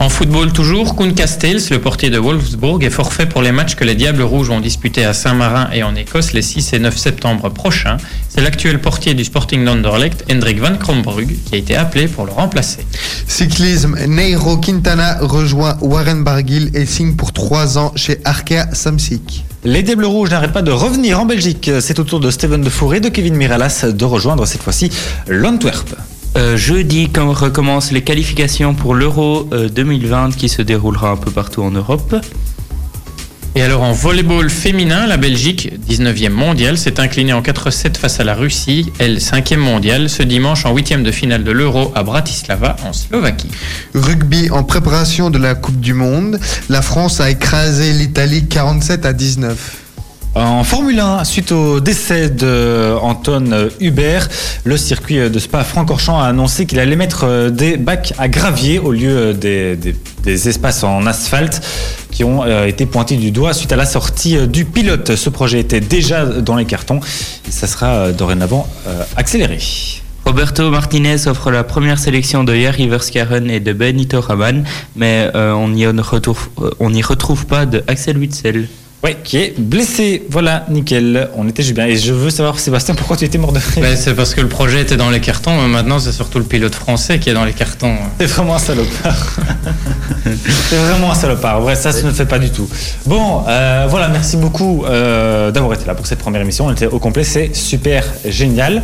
[0.00, 3.82] En football toujours, Koen Castells, le portier de Wolfsburg, est forfait pour les matchs que
[3.82, 7.48] les Diables Rouges vont disputer à Saint-Marin et en Écosse les 6 et 9 septembre
[7.50, 7.96] prochains.
[8.28, 12.32] C'est l'actuel portier du Sporting d'Anderlecht, Hendrik van Krombrugge, qui a été appelé pour le
[12.32, 12.86] remplacer.
[13.26, 19.44] Cyclisme, Neiro Quintana rejoint Warren Barguil et signe pour 3 ans chez Arkea Samsic.
[19.64, 21.70] Les Diables Rouges n'arrêtent pas de revenir en Belgique.
[21.80, 24.90] C'est au tour de Steven de Four et de Kevin Miralas de rejoindre cette fois-ci
[25.26, 25.96] l'Antwerp.
[26.36, 31.30] Euh, jeudi, comme recommencent les qualifications pour l'Euro euh, 2020 qui se déroulera un peu
[31.30, 32.14] partout en Europe.
[33.54, 38.24] Et alors en volleyball féminin, la Belgique, 19e mondiale, s'est inclinée en 4-7 face à
[38.24, 42.76] la Russie, elle 5e mondiale, ce dimanche en 8e de finale de l'Euro à Bratislava
[42.84, 43.50] en Slovaquie.
[43.94, 49.12] Rugby en préparation de la Coupe du Monde, la France a écrasé l'Italie 47 à
[49.12, 49.87] 19.
[50.34, 54.28] En Formule 1, suite au décès de Anton Hubert,
[54.64, 58.92] le circuit de Spa-Francorchamps a annoncé qu'il allait mettre euh, des bacs à gravier au
[58.92, 59.74] lieu euh,
[60.22, 61.62] des, espaces en asphalte
[62.10, 65.16] qui ont euh, été pointés du doigt suite à la sortie du pilote.
[65.16, 67.00] Ce projet était déjà dans les cartons
[67.48, 68.68] et ça sera dorénavant
[69.16, 69.58] accéléré.
[70.26, 74.64] Roberto Martinez offre la première sélection de Jari Verskaren et de Benito Raman,
[74.94, 78.68] mais on n'y retrouve, retrouve pas de Axel Witzel.
[79.04, 80.24] Ouais, qui est blessé.
[80.28, 81.28] Voilà, nickel.
[81.36, 81.86] On était juste bien.
[81.86, 84.40] Et je veux savoir, Sébastien, pourquoi tu étais mort de rire Ben, c'est parce que
[84.40, 87.34] le projet était dans les cartons, mais maintenant c'est surtout le pilote français qui est
[87.34, 87.94] dans les cartons.
[88.18, 89.36] C'est vraiment un salopard.
[90.68, 91.60] C'est vraiment un salopard.
[91.60, 92.68] Vrai, ça, ça ne fait pas du tout.
[93.06, 96.66] Bon, euh, voilà, merci beaucoup euh, d'avoir été là pour cette première émission.
[96.66, 98.82] On était au complet, c'est super génial.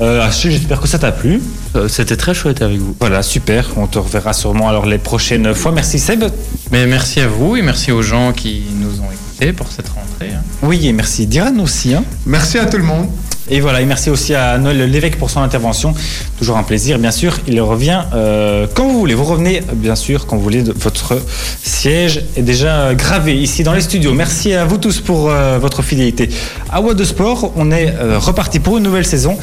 [0.00, 1.42] Euh, j'espère que ça t'a plu.
[1.74, 2.94] Euh, C'était très chouette avec vous.
[3.00, 3.70] Voilà, super.
[3.76, 5.72] On te reverra sûrement alors les prochaines fois.
[5.72, 6.24] Merci Seb.
[6.70, 9.23] Mais merci à vous et merci aux gens qui nous ont écoutés
[9.56, 10.30] pour cette rentrée.
[10.34, 10.42] hein.
[10.62, 11.94] Oui, et merci Diran aussi.
[11.94, 12.04] hein.
[12.26, 13.06] Merci à tout le monde.
[13.50, 15.92] Et voilà, et merci aussi à Noël Lévesque pour son intervention.
[16.38, 17.38] Toujours un plaisir, bien sûr.
[17.46, 19.12] Il revient euh, quand vous voulez.
[19.12, 20.62] Vous revenez, bien sûr, quand vous voulez.
[20.62, 21.20] Votre
[21.62, 24.14] siège est déjà gravé ici dans les studios.
[24.14, 26.30] Merci à vous tous pour euh, votre fidélité.
[26.72, 29.36] À What de Sport, on est euh, reparti pour une nouvelle saison.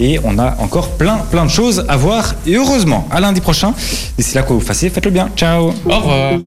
[0.00, 2.34] Et on a encore plein, plein de choses à voir.
[2.48, 3.72] Et heureusement, à lundi prochain.
[4.18, 5.30] D'ici là, quoi vous fassiez, faites-le bien.
[5.36, 5.72] Ciao.
[5.88, 6.40] Au revoir.